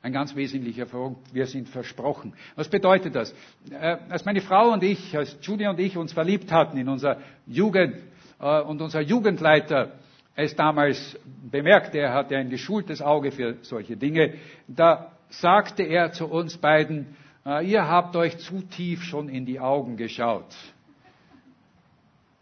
Ein 0.00 0.12
ganz 0.12 0.36
wesentlicher 0.36 0.86
Punkt, 0.86 1.34
wir 1.34 1.46
sind 1.46 1.68
versprochen. 1.68 2.32
Was 2.54 2.68
bedeutet 2.68 3.16
das? 3.16 3.34
Äh, 3.70 3.96
als 4.08 4.24
meine 4.24 4.40
Frau 4.40 4.72
und 4.72 4.82
ich, 4.84 5.16
als 5.16 5.36
Judy 5.42 5.66
und 5.66 5.80
ich 5.80 5.96
uns 5.96 6.12
verliebt 6.12 6.52
hatten 6.52 6.78
in 6.78 6.88
unserer 6.88 7.18
Jugend 7.46 7.96
äh, 8.40 8.60
und 8.60 8.80
unser 8.80 9.00
Jugendleiter 9.00 9.92
es 10.36 10.54
damals 10.54 11.18
bemerkte, 11.50 11.98
er 11.98 12.14
hatte 12.14 12.36
ein 12.36 12.48
geschultes 12.48 13.02
Auge 13.02 13.32
für 13.32 13.56
solche 13.62 13.96
Dinge, 13.96 14.34
da 14.68 15.10
sagte 15.30 15.82
er 15.82 16.12
zu 16.12 16.26
uns 16.26 16.56
beiden, 16.56 17.16
äh, 17.44 17.68
ihr 17.68 17.88
habt 17.88 18.14
euch 18.14 18.38
zu 18.38 18.60
tief 18.62 19.02
schon 19.02 19.28
in 19.28 19.46
die 19.46 19.58
Augen 19.58 19.96
geschaut. 19.96 20.54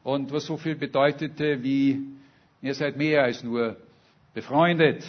Und 0.02 0.30
was 0.30 0.44
so 0.44 0.58
viel 0.58 0.76
bedeutete 0.76 1.62
wie, 1.62 2.02
ihr 2.60 2.74
seid 2.74 2.98
mehr 2.98 3.24
als 3.24 3.42
nur 3.42 3.76
befreundet. 4.34 5.02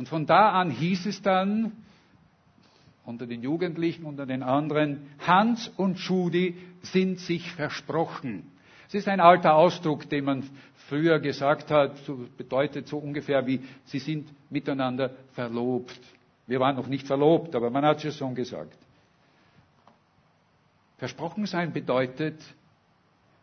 Und 0.00 0.08
von 0.08 0.24
da 0.24 0.52
an 0.52 0.70
hieß 0.70 1.04
es 1.04 1.20
dann, 1.20 1.72
unter 3.04 3.26
den 3.26 3.42
Jugendlichen, 3.42 4.06
unter 4.06 4.24
den 4.24 4.42
anderen, 4.42 5.10
Hans 5.18 5.68
und 5.76 5.98
Judy 5.98 6.56
sind 6.80 7.18
sich 7.18 7.52
versprochen. 7.52 8.50
Es 8.88 8.94
ist 8.94 9.08
ein 9.08 9.20
alter 9.20 9.56
Ausdruck, 9.56 10.08
den 10.08 10.24
man 10.24 10.42
früher 10.88 11.20
gesagt 11.20 11.70
hat, 11.70 11.98
so 11.98 12.26
bedeutet 12.38 12.88
so 12.88 12.96
ungefähr 12.96 13.46
wie, 13.46 13.60
sie 13.84 13.98
sind 13.98 14.26
miteinander 14.48 15.10
verlobt. 15.34 16.00
Wir 16.46 16.60
waren 16.60 16.76
noch 16.76 16.86
nicht 16.86 17.06
verlobt, 17.06 17.54
aber 17.54 17.68
man 17.68 17.84
hat 17.84 18.02
es 18.02 18.16
schon 18.16 18.34
gesagt. 18.34 18.78
Versprochen 20.96 21.44
sein 21.44 21.74
bedeutet, 21.74 22.40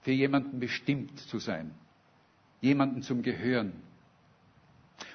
für 0.02 0.12
jemanden 0.12 0.60
bestimmt 0.60 1.20
zu 1.20 1.38
sein, 1.38 1.70
jemanden 2.62 3.04
zum 3.04 3.22
Gehören. 3.22 3.74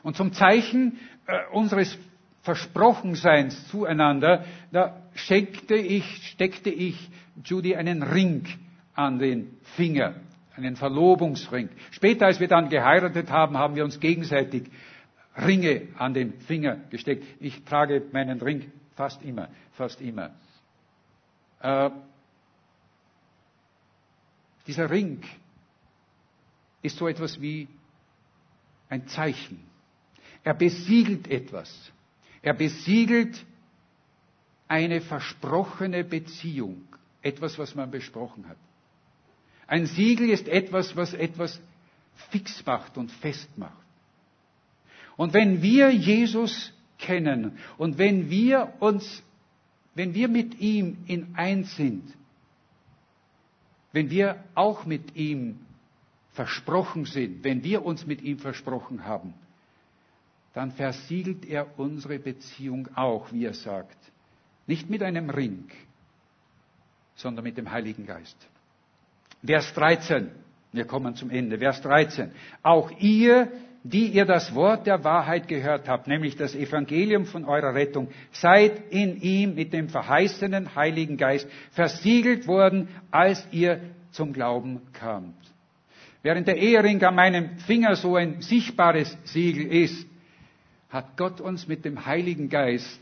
Und 0.03 0.17
zum 0.17 0.33
Zeichen 0.33 0.99
äh, 1.27 1.39
unseres 1.53 1.99
Versprochenseins 2.43 3.69
zueinander, 3.69 4.45
da 4.73 4.97
schenkte 5.15 5.75
ich, 5.77 6.05
steckte 6.29 6.71
ich 6.71 7.09
Judy 7.45 7.77
einen 7.77 8.03
Ring 8.03 8.45
an 8.95 9.19
den 9.19 9.57
Finger, 9.77 10.15
einen 10.57 10.77
Verlobungsring. 10.77 11.69
Später, 11.93 12.27
als 12.27 12.41
wir 12.41 12.49
dann 12.49 12.69
geheiratet 12.69 13.31
haben, 13.31 13.57
haben 13.57 13.77
wir 13.77 13.85
uns 13.85 14.01
gegenseitig 14.01 14.65
Ringe 15.37 15.89
an 15.97 16.15
den 16.15 16.35
Finger 16.41 16.77
gesteckt. 16.91 17.25
Ich 17.41 17.65
trage 17.65 18.03
meinen 18.13 18.41
Ring 18.41 18.71
fast 18.97 19.23
immer, 19.23 19.49
fast 19.73 20.01
immer. 20.01 20.31
Äh, 21.61 21.91
dieser 24.67 24.91
Ring 24.91 25.23
ist 26.83 26.97
so 26.99 27.09
etwas 27.09 27.41
wie 27.41 27.69
ein 28.89 29.07
Zeichen. 29.07 29.72
Er 30.45 30.55
besiegelt 30.55 31.29
etwas. 31.29 31.73
Er 32.43 32.55
besiegelt 32.55 33.45
eine 34.69 35.01
versprochene 35.01 36.05
Beziehung. 36.05 36.83
Etwas, 37.23 37.59
was 37.59 37.75
man 37.75 37.91
besprochen 37.91 38.49
hat. 38.49 38.57
Ein 39.67 39.87
Siegel 39.87 40.29
ist 40.31 40.49
etwas, 40.49 40.97
was 40.97 41.15
etwas 41.15 41.61
fix 42.31 42.65
macht 42.67 42.97
und 42.99 43.11
fest 43.11 43.49
macht. 43.57 43.77
Und 45.17 45.33
wenn 45.35 45.63
wir 45.63 45.91
Jesus 45.91 46.73
kennen 46.99 47.59
und 47.79 47.99
wenn 47.99 48.29
wir 48.29 48.73
uns, 48.81 49.23
wenn 49.95 50.15
wir 50.15 50.29
mit 50.29 50.59
ihm 50.59 50.99
in 51.07 51.35
eins 51.37 51.77
sind, 51.77 52.03
wenn 53.93 54.11
wir 54.11 54.43
auch 54.55 54.85
mit 54.87 55.15
ihm 55.17 55.61
versprochen 56.33 57.05
sind, 57.05 57.45
wenn 57.45 57.63
wir 57.63 57.85
uns 57.85 58.07
mit 58.07 58.23
ihm 58.23 58.39
versprochen 58.39 59.05
haben, 59.05 59.35
dann 60.53 60.73
versiegelt 60.73 61.47
er 61.47 61.79
unsere 61.79 62.19
Beziehung 62.19 62.89
auch, 62.95 63.33
wie 63.33 63.47
er 63.47 63.55
sagt. 63.55 63.97
Nicht 64.67 64.91
mit 64.91 65.03
einem 65.03 65.31
Ring, 65.31 65.69
sondern 67.15 67.45
mit 67.45 67.57
dem 67.57 67.71
Heiligen 67.71 68.07
Geist. 68.07 68.37
Vers 69.45 69.73
13, 69.75 70.31
wir 70.73 70.85
kommen 70.85 71.15
zum 71.17 71.31
Ende, 71.31 71.59
Vers 71.59 71.81
13. 71.83 72.31
Auch 72.63 72.91
ihr, 73.01 73.51
die 73.83 74.09
ihr 74.09 74.25
das 74.25 74.55
Wort 74.55 74.87
der 74.87 75.03
Wahrheit 75.03 75.49
gehört 75.49 75.89
habt, 75.89 76.07
nämlich 76.07 76.37
das 76.37 76.55
Evangelium 76.55 77.25
von 77.25 77.45
eurer 77.45 77.75
Rettung, 77.75 78.09
seid 78.31 78.91
in 78.91 79.21
ihm 79.21 79.55
mit 79.55 79.73
dem 79.73 79.89
verheißenen 79.89 80.77
Heiligen 80.77 81.17
Geist 81.17 81.49
versiegelt 81.73 82.47
worden, 82.47 82.89
als 83.11 83.47
ihr 83.51 83.81
zum 84.13 84.33
Glauben 84.33 84.83
kamt. 84.93 85.35
Während 86.23 86.47
der 86.47 86.57
Ehering 86.57 87.03
an 87.03 87.17
meinem 87.17 87.59
Finger 87.67 87.97
so 87.97 88.15
ein 88.15 88.43
sichtbares 88.43 89.19
Siegel 89.25 89.67
ist, 89.67 90.07
hat 90.93 91.17
Gott 91.17 91.41
uns 91.41 91.67
mit 91.67 91.85
dem 91.87 92.05
Heiligen 92.05 92.51
Geist 92.51 93.01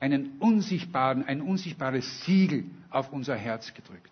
einen 0.00 0.38
unsichtbaren, 0.40 1.24
ein 1.24 1.40
unsichtbares 1.40 2.24
Siegel 2.24 2.64
auf 2.90 3.12
unser 3.12 3.36
Herz 3.36 3.72
gedrückt. 3.72 4.10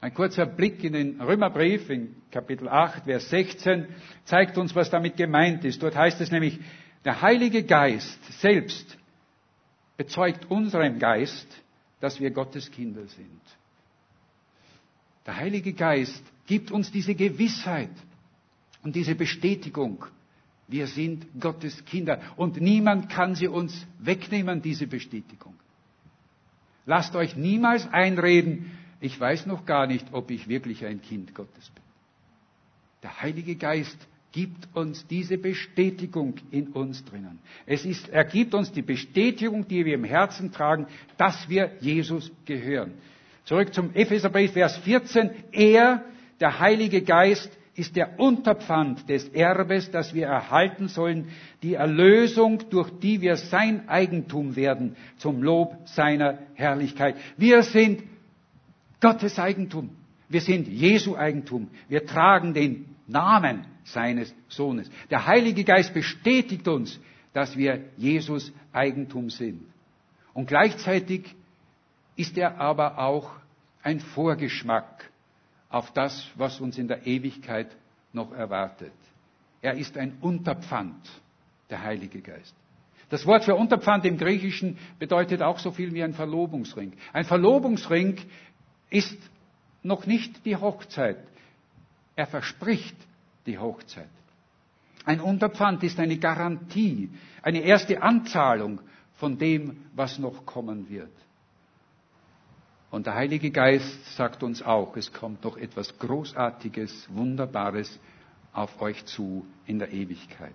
Ein 0.00 0.14
kurzer 0.14 0.46
Blick 0.46 0.82
in 0.84 0.92
den 0.92 1.20
Römerbrief 1.20 1.90
in 1.90 2.14
Kapitel 2.30 2.68
8, 2.68 3.04
Vers 3.04 3.28
16 3.30 3.86
zeigt 4.24 4.56
uns, 4.56 4.74
was 4.74 4.90
damit 4.90 5.16
gemeint 5.16 5.64
ist. 5.64 5.82
Dort 5.82 5.96
heißt 5.96 6.20
es 6.20 6.30
nämlich, 6.30 6.60
der 7.04 7.20
Heilige 7.22 7.64
Geist 7.64 8.20
selbst 8.40 8.96
bezeugt 9.96 10.48
unserem 10.50 10.98
Geist, 10.98 11.46
dass 12.00 12.20
wir 12.20 12.30
Gottes 12.30 12.70
Kinder 12.70 13.06
sind. 13.06 13.40
Der 15.26 15.36
Heilige 15.36 15.72
Geist 15.72 16.22
gibt 16.46 16.70
uns 16.70 16.90
diese 16.90 17.14
Gewissheit 17.14 17.90
und 18.82 18.94
diese 18.96 19.14
Bestätigung. 19.14 20.04
Wir 20.72 20.86
sind 20.86 21.26
Gottes 21.38 21.84
Kinder 21.84 22.18
und 22.36 22.58
niemand 22.58 23.10
kann 23.10 23.34
sie 23.34 23.46
uns 23.46 23.86
wegnehmen, 23.98 24.62
diese 24.62 24.86
Bestätigung. 24.86 25.54
Lasst 26.86 27.14
euch 27.14 27.36
niemals 27.36 27.86
einreden, 27.92 28.70
ich 28.98 29.20
weiß 29.20 29.44
noch 29.44 29.66
gar 29.66 29.86
nicht, 29.86 30.06
ob 30.12 30.30
ich 30.30 30.48
wirklich 30.48 30.86
ein 30.86 31.02
Kind 31.02 31.34
Gottes 31.34 31.68
bin. 31.70 31.84
Der 33.02 33.20
Heilige 33.20 33.54
Geist 33.56 33.98
gibt 34.32 34.74
uns 34.74 35.06
diese 35.06 35.36
Bestätigung 35.36 36.36
in 36.50 36.68
uns 36.68 37.04
drinnen. 37.04 37.38
Es 37.66 37.84
ist, 37.84 38.08
er 38.08 38.24
gibt 38.24 38.54
uns 38.54 38.72
die 38.72 38.80
Bestätigung, 38.80 39.68
die 39.68 39.84
wir 39.84 39.92
im 39.94 40.04
Herzen 40.04 40.52
tragen, 40.52 40.86
dass 41.18 41.50
wir 41.50 41.72
Jesus 41.80 42.32
gehören. 42.46 42.94
Zurück 43.44 43.74
zum 43.74 43.94
Epheserbrief, 43.94 44.52
Vers 44.52 44.78
14. 44.78 45.32
Er, 45.52 46.02
der 46.40 46.60
Heilige 46.60 47.02
Geist, 47.02 47.50
ist 47.74 47.96
der 47.96 48.20
Unterpfand 48.20 49.08
des 49.08 49.28
Erbes, 49.28 49.90
das 49.90 50.12
wir 50.12 50.26
erhalten 50.26 50.88
sollen, 50.88 51.28
die 51.62 51.74
Erlösung, 51.74 52.68
durch 52.68 52.90
die 53.00 53.20
wir 53.22 53.36
sein 53.36 53.88
Eigentum 53.88 54.56
werden, 54.56 54.96
zum 55.16 55.42
Lob 55.42 55.76
seiner 55.86 56.38
Herrlichkeit. 56.54 57.16
Wir 57.38 57.62
sind 57.62 58.02
Gottes 59.00 59.38
Eigentum. 59.38 59.90
Wir 60.28 60.42
sind 60.42 60.68
Jesu 60.68 61.16
Eigentum. 61.16 61.68
Wir 61.88 62.06
tragen 62.06 62.52
den 62.52 62.94
Namen 63.06 63.64
seines 63.84 64.34
Sohnes. 64.48 64.90
Der 65.10 65.26
Heilige 65.26 65.64
Geist 65.64 65.94
bestätigt 65.94 66.68
uns, 66.68 67.00
dass 67.32 67.56
wir 67.56 67.80
Jesus 67.96 68.52
Eigentum 68.72 69.30
sind. 69.30 69.64
Und 70.34 70.46
gleichzeitig 70.46 71.34
ist 72.16 72.36
er 72.36 72.60
aber 72.60 72.98
auch 72.98 73.30
ein 73.82 74.00
Vorgeschmack 74.00 75.10
auf 75.72 75.90
das, 75.92 76.28
was 76.36 76.60
uns 76.60 76.78
in 76.78 76.86
der 76.86 77.06
Ewigkeit 77.06 77.74
noch 78.12 78.32
erwartet. 78.32 78.92
Er 79.62 79.74
ist 79.74 79.96
ein 79.96 80.18
Unterpfand, 80.20 81.08
der 81.70 81.82
Heilige 81.82 82.20
Geist. 82.20 82.54
Das 83.08 83.26
Wort 83.26 83.44
für 83.44 83.54
Unterpfand 83.54 84.04
im 84.04 84.18
Griechischen 84.18 84.78
bedeutet 84.98 85.42
auch 85.42 85.58
so 85.58 85.70
viel 85.70 85.92
wie 85.94 86.02
ein 86.02 86.14
Verlobungsring. 86.14 86.92
Ein 87.12 87.24
Verlobungsring 87.24 88.18
ist 88.90 89.18
noch 89.82 90.06
nicht 90.06 90.44
die 90.44 90.56
Hochzeit. 90.56 91.18
Er 92.16 92.26
verspricht 92.26 92.96
die 93.46 93.58
Hochzeit. 93.58 94.08
Ein 95.04 95.20
Unterpfand 95.20 95.82
ist 95.82 95.98
eine 95.98 96.18
Garantie, 96.18 97.10
eine 97.42 97.60
erste 97.60 98.02
Anzahlung 98.02 98.80
von 99.14 99.38
dem, 99.38 99.84
was 99.94 100.18
noch 100.18 100.44
kommen 100.46 100.88
wird. 100.88 101.10
Und 102.92 103.06
der 103.06 103.14
Heilige 103.14 103.50
Geist 103.50 104.16
sagt 104.16 104.42
uns 104.42 104.62
auch, 104.62 104.98
es 104.98 105.14
kommt 105.14 105.44
noch 105.44 105.56
etwas 105.56 105.98
Großartiges, 105.98 107.08
Wunderbares 107.10 107.98
auf 108.52 108.82
euch 108.82 109.06
zu 109.06 109.46
in 109.66 109.78
der 109.78 109.90
Ewigkeit. 109.92 110.52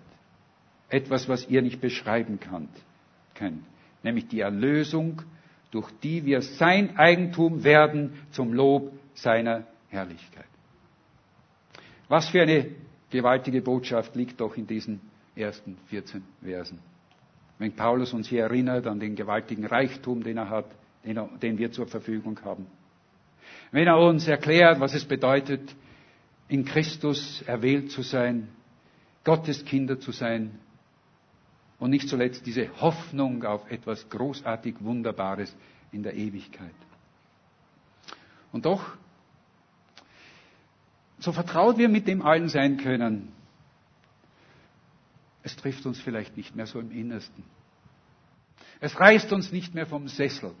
Etwas, 0.88 1.28
was 1.28 1.48
ihr 1.48 1.62
nicht 1.62 1.80
beschreiben 1.80 2.38
könnt, 2.38 3.64
nämlich 4.04 4.28
die 4.28 4.38
Erlösung, 4.38 5.22
durch 5.72 5.90
die 6.04 6.24
wir 6.24 6.40
sein 6.40 6.96
Eigentum 6.96 7.64
werden 7.64 8.12
zum 8.30 8.52
Lob 8.52 8.92
seiner 9.14 9.66
Herrlichkeit. 9.88 10.46
Was 12.06 12.28
für 12.28 12.42
eine 12.42 12.68
gewaltige 13.10 13.62
Botschaft 13.62 14.14
liegt 14.14 14.40
doch 14.40 14.56
in 14.56 14.68
diesen 14.68 15.00
ersten 15.34 15.76
14 15.88 16.22
Versen. 16.40 16.78
Wenn 17.58 17.72
Paulus 17.74 18.12
uns 18.12 18.28
hier 18.28 18.44
erinnert 18.44 18.86
an 18.86 19.00
den 19.00 19.16
gewaltigen 19.16 19.66
Reichtum, 19.66 20.22
den 20.22 20.36
er 20.36 20.48
hat, 20.48 20.66
den, 21.04 21.58
wir 21.58 21.72
zur 21.72 21.86
Verfügung 21.86 22.38
haben. 22.44 22.66
Wenn 23.70 23.86
er 23.86 23.98
uns 23.98 24.26
erklärt, 24.26 24.80
was 24.80 24.94
es 24.94 25.04
bedeutet, 25.04 25.74
in 26.48 26.64
Christus 26.64 27.42
erwählt 27.42 27.90
zu 27.90 28.02
sein, 28.02 28.48
Gottes 29.24 29.64
Kinder 29.64 30.00
zu 30.00 30.12
sein 30.12 30.58
und 31.78 31.90
nicht 31.90 32.08
zuletzt 32.08 32.46
diese 32.46 32.68
Hoffnung 32.80 33.44
auf 33.44 33.70
etwas 33.70 34.08
großartig 34.08 34.76
Wunderbares 34.80 35.54
in 35.92 36.02
der 36.02 36.14
Ewigkeit. 36.14 36.74
Und 38.52 38.64
doch, 38.64 38.96
so 41.18 41.32
vertraut 41.32 41.78
wir 41.78 41.88
mit 41.88 42.06
dem 42.06 42.22
allen 42.22 42.48
sein 42.48 42.78
können, 42.78 43.32
es 45.42 45.56
trifft 45.56 45.86
uns 45.86 46.00
vielleicht 46.00 46.36
nicht 46.36 46.56
mehr 46.56 46.66
so 46.66 46.78
im 46.80 46.90
Innersten. 46.90 47.44
Es 48.80 48.98
reißt 48.98 49.32
uns 49.32 49.50
nicht 49.50 49.74
mehr 49.74 49.86
vom 49.86 50.08
Sessel. 50.08 50.52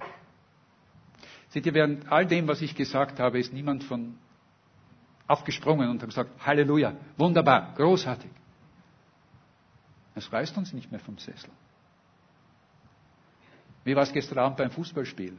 Seht 1.58 1.66
ihr, 1.66 1.74
während 1.74 2.12
all 2.12 2.24
dem, 2.24 2.46
was 2.46 2.62
ich 2.62 2.76
gesagt 2.76 3.18
habe, 3.18 3.40
ist 3.40 3.52
niemand 3.52 3.82
von 3.82 4.14
aufgesprungen 5.26 5.90
und 5.90 6.00
hat 6.00 6.08
gesagt, 6.08 6.30
Halleluja, 6.46 6.92
wunderbar, 7.16 7.74
großartig. 7.74 8.30
Es 10.14 10.32
reißt 10.32 10.56
uns 10.56 10.72
nicht 10.72 10.92
mehr 10.92 11.00
vom 11.00 11.18
Sessel. 11.18 11.50
Wie 13.82 13.96
war 13.96 14.04
es 14.04 14.12
gestern 14.12 14.38
Abend 14.38 14.58
beim 14.58 14.70
Fußballspielen? 14.70 15.36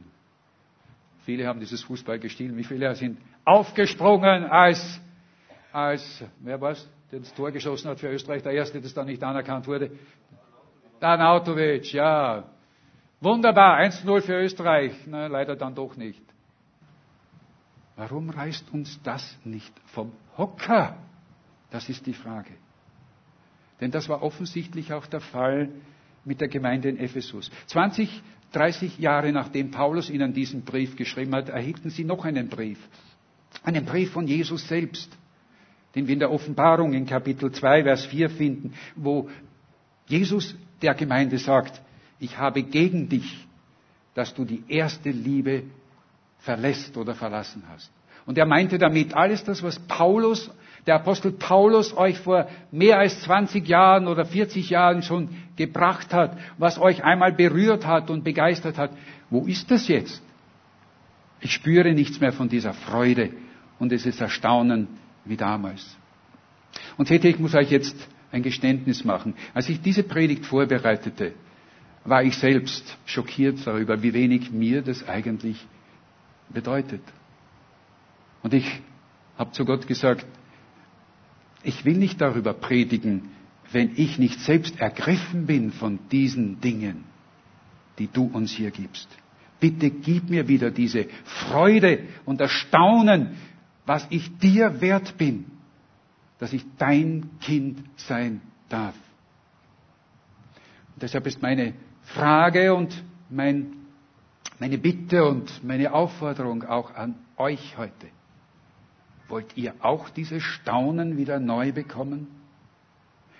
Viele 1.24 1.46
haben 1.46 1.58
dieses 1.58 1.82
Fußball 1.84 2.18
gestiegen. 2.18 2.54
Wie 2.58 2.64
viele 2.64 2.94
sind 2.96 3.18
aufgesprungen, 3.46 4.44
als, 4.44 5.00
als 5.72 6.22
wer 6.40 6.60
war 6.60 6.72
es, 6.72 6.86
der 7.10 7.20
das 7.20 7.32
Tor 7.32 7.50
geschossen 7.50 7.88
hat 7.88 7.98
für 7.98 8.10
Österreich, 8.10 8.42
der 8.42 8.52
Erste, 8.52 8.78
das 8.78 8.92
dann 8.92 9.06
nicht 9.06 9.22
anerkannt 9.22 9.66
wurde? 9.66 9.90
Dan 11.00 11.22
Autovic, 11.22 11.90
ja. 11.94 12.44
Wunderbar, 13.20 13.78
1-0 13.78 14.22
für 14.22 14.40
Österreich. 14.40 14.92
Na, 15.06 15.26
leider 15.26 15.54
dann 15.54 15.74
doch 15.74 15.96
nicht. 15.96 16.22
Warum 17.96 18.30
reißt 18.30 18.72
uns 18.72 18.98
das 19.02 19.36
nicht 19.44 19.72
vom 19.86 20.12
Hocker? 20.38 20.96
Das 21.70 21.88
ist 21.90 22.06
die 22.06 22.14
Frage. 22.14 22.52
Denn 23.80 23.90
das 23.90 24.08
war 24.08 24.22
offensichtlich 24.22 24.92
auch 24.94 25.06
der 25.06 25.20
Fall 25.20 25.68
mit 26.24 26.40
der 26.40 26.48
Gemeinde 26.48 26.88
in 26.88 26.98
Ephesus. 26.98 27.50
20, 27.66 28.22
30 28.52 28.98
Jahre 28.98 29.32
nachdem 29.32 29.70
Paulus 29.70 30.08
ihnen 30.08 30.32
diesen 30.32 30.62
Brief 30.62 30.96
geschrieben 30.96 31.34
hat, 31.34 31.50
erhielten 31.50 31.90
sie 31.90 32.04
noch 32.04 32.24
einen 32.24 32.48
Brief. 32.48 32.78
Einen 33.62 33.84
Brief 33.84 34.12
von 34.12 34.26
Jesus 34.26 34.66
selbst, 34.66 35.16
den 35.94 36.06
wir 36.06 36.14
in 36.14 36.20
der 36.20 36.30
Offenbarung 36.30 36.94
in 36.94 37.04
Kapitel 37.04 37.52
2, 37.52 37.82
Vers 37.82 38.06
4 38.06 38.30
finden, 38.30 38.74
wo 38.96 39.28
Jesus 40.06 40.56
der 40.80 40.94
Gemeinde 40.94 41.38
sagt, 41.38 41.82
ich 42.20 42.38
habe 42.38 42.62
gegen 42.62 43.08
dich, 43.08 43.46
dass 44.14 44.34
du 44.34 44.44
die 44.44 44.62
erste 44.68 45.10
Liebe 45.10 45.64
verlässt 46.38 46.96
oder 46.96 47.14
verlassen 47.14 47.64
hast. 47.72 47.90
Und 48.26 48.38
er 48.38 48.46
meinte 48.46 48.78
damit 48.78 49.14
alles 49.14 49.42
das, 49.44 49.62
was 49.62 49.78
Paulus, 49.78 50.50
der 50.86 50.96
Apostel 50.96 51.32
Paulus 51.32 51.96
euch 51.96 52.18
vor 52.18 52.48
mehr 52.70 52.98
als 52.98 53.22
20 53.22 53.66
Jahren 53.66 54.06
oder 54.06 54.24
40 54.24 54.68
Jahren 54.70 55.02
schon 55.02 55.30
gebracht 55.56 56.12
hat, 56.12 56.38
was 56.58 56.78
euch 56.78 57.02
einmal 57.02 57.32
berührt 57.32 57.86
hat 57.86 58.10
und 58.10 58.22
begeistert 58.22 58.78
hat. 58.78 58.90
Wo 59.30 59.46
ist 59.46 59.70
das 59.70 59.88
jetzt? 59.88 60.22
Ich 61.40 61.52
spüre 61.52 61.92
nichts 61.94 62.20
mehr 62.20 62.32
von 62.32 62.48
dieser 62.48 62.74
Freude 62.74 63.30
und 63.78 63.92
es 63.92 64.04
ist 64.04 64.20
Erstaunen 64.20 64.88
wie 65.24 65.36
damals. 65.36 65.96
Und 66.98 67.10
ihr, 67.10 67.24
ich 67.24 67.38
muss 67.38 67.54
euch 67.54 67.70
jetzt 67.70 67.96
ein 68.30 68.42
Geständnis 68.42 69.04
machen. 69.04 69.34
Als 69.54 69.68
ich 69.68 69.80
diese 69.80 70.02
Predigt 70.02 70.46
vorbereitete, 70.46 71.32
war 72.04 72.22
ich 72.22 72.36
selbst 72.36 72.96
schockiert 73.04 73.66
darüber, 73.66 74.02
wie 74.02 74.14
wenig 74.14 74.50
mir 74.50 74.82
das 74.82 75.06
eigentlich 75.06 75.64
bedeutet. 76.48 77.02
Und 78.42 78.54
ich 78.54 78.80
habe 79.36 79.52
zu 79.52 79.64
Gott 79.64 79.86
gesagt, 79.86 80.26
ich 81.62 81.84
will 81.84 81.98
nicht 81.98 82.20
darüber 82.20 82.54
predigen, 82.54 83.30
wenn 83.72 83.92
ich 83.96 84.18
nicht 84.18 84.40
selbst 84.40 84.80
ergriffen 84.80 85.46
bin 85.46 85.72
von 85.72 85.98
diesen 86.10 86.60
Dingen, 86.60 87.04
die 87.98 88.08
du 88.08 88.24
uns 88.24 88.50
hier 88.50 88.70
gibst. 88.70 89.08
Bitte 89.60 89.90
gib 89.90 90.30
mir 90.30 90.48
wieder 90.48 90.70
diese 90.70 91.06
Freude 91.24 92.08
und 92.24 92.40
Erstaunen, 92.40 93.36
was 93.84 94.06
ich 94.10 94.38
dir 94.38 94.80
wert 94.80 95.18
bin, 95.18 95.44
dass 96.38 96.54
ich 96.54 96.64
dein 96.78 97.28
Kind 97.40 97.84
sein 97.96 98.40
darf. 98.70 98.94
Und 100.94 101.02
deshalb 101.02 101.26
ist 101.26 101.42
meine 101.42 101.74
Frage 102.14 102.74
und 102.74 103.04
mein, 103.28 103.72
meine 104.58 104.78
Bitte 104.78 105.24
und 105.24 105.62
meine 105.62 105.92
Aufforderung 105.92 106.64
auch 106.64 106.94
an 106.94 107.14
euch 107.36 107.78
heute. 107.78 108.08
Wollt 109.28 109.56
ihr 109.56 109.74
auch 109.80 110.08
dieses 110.10 110.42
Staunen 110.42 111.16
wieder 111.16 111.38
neu 111.38 111.70
bekommen? 111.70 112.26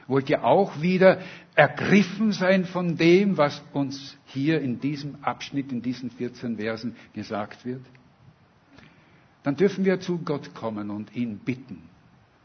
Wollt 0.07 0.31
ihr 0.31 0.45
auch 0.45 0.81
wieder 0.81 1.21
ergriffen 1.57 2.33
sein 2.33 2.65
von 2.65 2.97
dem, 2.97 3.37
was 3.37 3.63
uns 3.73 4.17
hier 4.27 4.61
in 4.61 4.81
diesem 4.81 5.17
Abschnitt, 5.23 5.73
in 5.73 5.83
diesen 5.83 6.11
14 6.11 6.57
Versen 6.57 6.95
gesagt 7.13 7.65
wird? 7.65 7.83
Dann 9.43 9.57
dürfen 9.57 9.85
wir 9.85 10.01
zu 10.01 10.19
Gott 10.19 10.55
kommen 10.55 10.91
und 10.91 11.15
ihn 11.17 11.39
bitten. 11.39 11.83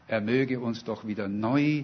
Er 0.08 0.22
möge 0.22 0.60
uns 0.60 0.84
doch 0.84 1.06
wieder 1.06 1.28
neu 1.28 1.84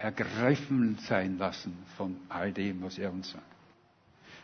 ergriffen 0.00 0.96
sein 1.06 1.38
lassen 1.38 1.76
von 1.96 2.16
all 2.28 2.52
dem, 2.52 2.82
was 2.82 2.98
er 2.98 3.12
uns 3.12 3.30
sagt. 3.30 3.44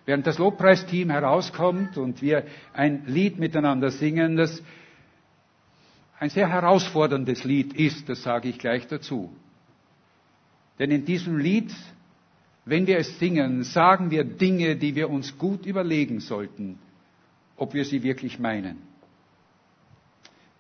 Während 0.05 0.27
das 0.27 0.39
Lobpreisteam 0.39 1.11
herauskommt 1.11 1.97
und 1.97 2.23
wir 2.23 2.45
ein 2.73 3.07
Lied 3.07 3.39
miteinander 3.39 3.91
singen, 3.91 4.37
das 4.37 4.63
ein 6.19 6.31
sehr 6.31 6.49
herausforderndes 6.49 7.45
Lied 7.45 7.75
ist, 7.75 8.09
das 8.09 8.23
sage 8.23 8.49
ich 8.49 8.59
gleich 8.59 8.87
dazu. 8.87 9.35
Denn 10.79 10.91
in 10.91 11.05
diesem 11.05 11.39
Lied, 11.39 11.75
wenn 12.65 12.87
wir 12.87 12.99
es 12.99 13.19
singen, 13.19 13.65
sagen 13.65 14.11
wir 14.11 14.25
Dinge, 14.25 14.77
die 14.77 14.95
wir 14.95 15.11
uns 15.11 15.39
gut 15.39 15.67
überlegen 15.67 16.21
sollten, 16.21 16.79
ob 17.57 17.75
wir 17.75 17.85
sie 17.85 18.03
wirklich 18.03 18.39
meinen. 18.39 18.83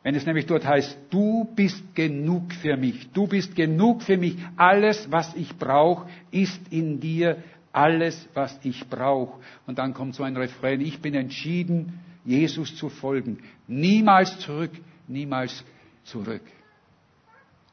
Wenn 0.06 0.14
es 0.14 0.24
nämlich 0.24 0.46
dort 0.46 0.64
heißt, 0.64 0.96
du 1.10 1.52
bist 1.56 1.96
genug 1.96 2.52
für 2.52 2.76
mich, 2.76 3.10
du 3.10 3.26
bist 3.26 3.56
genug 3.56 4.04
für 4.04 4.16
mich, 4.16 4.36
alles, 4.56 5.10
was 5.10 5.34
ich 5.34 5.56
brauche, 5.58 6.08
ist 6.30 6.60
in 6.70 7.00
dir, 7.00 7.42
alles, 7.72 8.28
was 8.32 8.56
ich 8.62 8.88
brauche. 8.88 9.40
Und 9.66 9.78
dann 9.78 9.94
kommt 9.94 10.14
so 10.14 10.22
ein 10.22 10.36
Refrain, 10.36 10.80
ich 10.80 11.00
bin 11.00 11.14
entschieden, 11.14 11.98
Jesus 12.24 12.76
zu 12.76 12.88
folgen, 12.88 13.38
niemals 13.66 14.38
zurück, 14.38 14.70
niemals 15.08 15.64
zurück. 16.04 16.42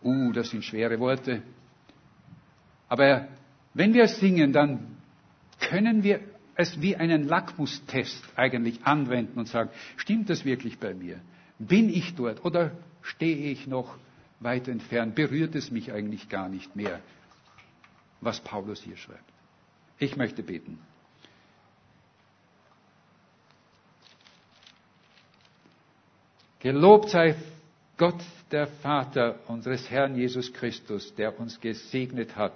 Uh, 0.03 0.31
das 0.31 0.49
sind 0.49 0.65
schwere 0.65 0.99
Worte. 0.99 1.43
Aber 2.89 3.27
wenn 3.75 3.93
wir 3.93 4.07
singen, 4.07 4.51
dann 4.51 4.97
können 5.59 6.01
wir 6.01 6.19
es 6.55 6.81
wie 6.81 6.95
einen 6.95 7.27
Lackmustest 7.27 8.27
eigentlich 8.35 8.83
anwenden 8.85 9.37
und 9.37 9.47
sagen, 9.47 9.69
stimmt 9.97 10.31
das 10.31 10.43
wirklich 10.45 10.79
bei 10.79 10.95
mir? 10.95 11.21
Bin 11.67 11.89
ich 11.89 12.15
dort 12.15 12.43
oder 12.45 12.71
stehe 13.01 13.51
ich 13.51 13.67
noch 13.67 13.97
weit 14.39 14.67
entfernt? 14.67 15.15
Berührt 15.15 15.55
es 15.55 15.71
mich 15.71 15.91
eigentlich 15.91 16.29
gar 16.29 16.49
nicht 16.49 16.75
mehr, 16.75 17.01
was 18.21 18.39
Paulus 18.39 18.81
hier 18.81 18.97
schreibt? 18.97 19.23
Ich 19.99 20.15
möchte 20.17 20.43
beten. 20.43 20.79
Gelobt 26.59 27.09
sei 27.09 27.35
Gott, 27.97 28.23
der 28.51 28.67
Vater 28.67 29.39
unseres 29.47 29.89
Herrn 29.89 30.15
Jesus 30.15 30.53
Christus, 30.53 31.13
der 31.15 31.37
uns 31.39 31.59
gesegnet 31.59 32.35
hat 32.35 32.53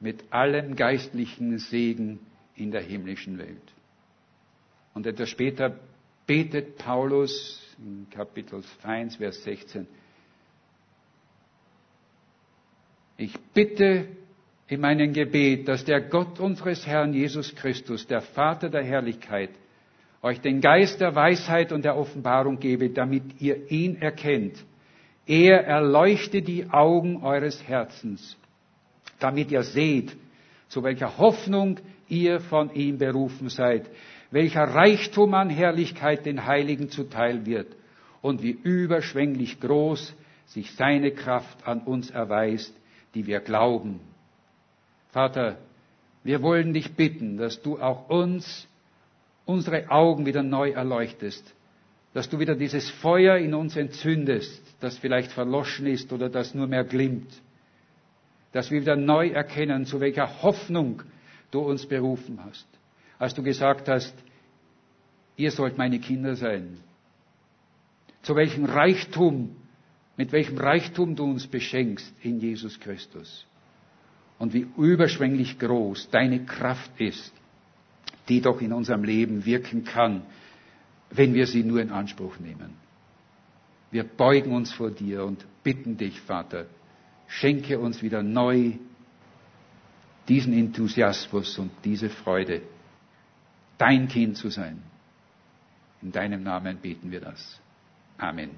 mit 0.00 0.32
allem 0.32 0.74
geistlichen 0.74 1.58
Segen 1.58 2.18
in 2.56 2.70
der 2.70 2.82
himmlischen 2.82 3.38
Welt. 3.38 3.62
Und 4.94 5.06
etwas 5.06 5.28
später 5.28 5.78
betet 6.26 6.78
Paulus 6.78 7.62
in 7.82 8.06
Kapitel 8.10 8.62
1, 8.82 9.16
Vers 9.16 9.42
16. 9.42 9.86
Ich 13.16 13.38
bitte 13.54 14.08
in 14.68 14.80
meinem 14.80 15.12
Gebet, 15.12 15.66
dass 15.66 15.84
der 15.84 16.02
Gott 16.02 16.38
unseres 16.40 16.86
Herrn 16.86 17.14
Jesus 17.14 17.54
Christus, 17.54 18.06
der 18.06 18.20
Vater 18.20 18.68
der 18.68 18.84
Herrlichkeit, 18.84 19.50
euch 20.22 20.40
den 20.40 20.60
Geist 20.60 21.00
der 21.00 21.14
Weisheit 21.14 21.72
und 21.72 21.84
der 21.84 21.96
Offenbarung 21.96 22.58
gebe, 22.58 22.90
damit 22.90 23.40
ihr 23.40 23.70
ihn 23.70 23.96
erkennt. 23.96 24.62
Er 25.26 25.64
erleuchte 25.64 26.42
die 26.42 26.68
Augen 26.70 27.22
eures 27.22 27.66
Herzens, 27.66 28.36
damit 29.18 29.50
ihr 29.50 29.62
seht, 29.62 30.16
zu 30.68 30.82
welcher 30.82 31.16
Hoffnung 31.16 31.80
ihr 32.08 32.40
von 32.40 32.74
ihm 32.74 32.98
berufen 32.98 33.48
seid, 33.48 33.88
welcher 34.30 34.62
Reichtum 34.64 35.34
an 35.34 35.50
Herrlichkeit 35.50 36.26
den 36.26 36.46
Heiligen 36.46 36.90
zuteil 36.90 37.46
wird 37.46 37.74
und 38.22 38.42
wie 38.42 38.50
überschwänglich 38.50 39.60
groß 39.60 40.14
sich 40.46 40.72
seine 40.74 41.10
Kraft 41.12 41.66
an 41.66 41.80
uns 41.82 42.10
erweist, 42.10 42.74
die 43.14 43.26
wir 43.26 43.40
glauben. 43.40 44.00
Vater, 45.10 45.58
wir 46.22 46.42
wollen 46.42 46.72
dich 46.72 46.94
bitten, 46.94 47.36
dass 47.36 47.62
du 47.62 47.78
auch 47.80 48.08
uns 48.08 48.66
unsere 49.46 49.90
Augen 49.90 50.26
wieder 50.26 50.42
neu 50.42 50.70
erleuchtest, 50.70 51.54
dass 52.12 52.28
du 52.28 52.38
wieder 52.38 52.54
dieses 52.54 52.88
Feuer 52.90 53.36
in 53.36 53.54
uns 53.54 53.76
entzündest, 53.76 54.62
das 54.80 54.98
vielleicht 54.98 55.32
verloschen 55.32 55.86
ist 55.86 56.12
oder 56.12 56.28
das 56.28 56.54
nur 56.54 56.66
mehr 56.66 56.84
glimmt, 56.84 57.32
dass 58.52 58.70
wir 58.70 58.80
wieder 58.80 58.96
neu 58.96 59.28
erkennen, 59.28 59.86
zu 59.86 60.00
welcher 60.00 60.42
Hoffnung 60.42 61.02
du 61.50 61.60
uns 61.60 61.86
berufen 61.86 62.40
hast. 62.44 62.66
Als 63.20 63.34
du 63.34 63.42
gesagt 63.42 63.86
hast, 63.86 64.14
ihr 65.36 65.50
sollt 65.50 65.76
meine 65.76 66.00
Kinder 66.00 66.36
sein. 66.36 66.78
Zu 68.22 68.34
welchem 68.34 68.64
Reichtum, 68.64 69.54
mit 70.16 70.32
welchem 70.32 70.56
Reichtum 70.56 71.14
du 71.16 71.24
uns 71.24 71.46
beschenkst 71.46 72.14
in 72.22 72.40
Jesus 72.40 72.80
Christus. 72.80 73.46
Und 74.38 74.54
wie 74.54 74.66
überschwänglich 74.78 75.58
groß 75.58 76.08
deine 76.10 76.46
Kraft 76.46 76.98
ist, 76.98 77.32
die 78.30 78.40
doch 78.40 78.62
in 78.62 78.72
unserem 78.72 79.04
Leben 79.04 79.44
wirken 79.44 79.84
kann, 79.84 80.22
wenn 81.10 81.34
wir 81.34 81.46
sie 81.46 81.62
nur 81.62 81.82
in 81.82 81.90
Anspruch 81.90 82.38
nehmen. 82.38 82.74
Wir 83.90 84.04
beugen 84.04 84.52
uns 84.52 84.72
vor 84.72 84.90
dir 84.90 85.26
und 85.26 85.44
bitten 85.62 85.98
dich, 85.98 86.18
Vater, 86.22 86.64
schenke 87.26 87.78
uns 87.78 88.02
wieder 88.02 88.22
neu 88.22 88.72
diesen 90.26 90.54
Enthusiasmus 90.54 91.58
und 91.58 91.70
diese 91.84 92.08
Freude, 92.08 92.62
dein 93.80 94.08
Kind 94.08 94.36
zu 94.36 94.50
sein. 94.50 94.82
In 96.02 96.12
deinem 96.12 96.42
Namen 96.42 96.78
beten 96.78 97.10
wir 97.10 97.20
das. 97.20 97.60
Amen. 98.18 98.50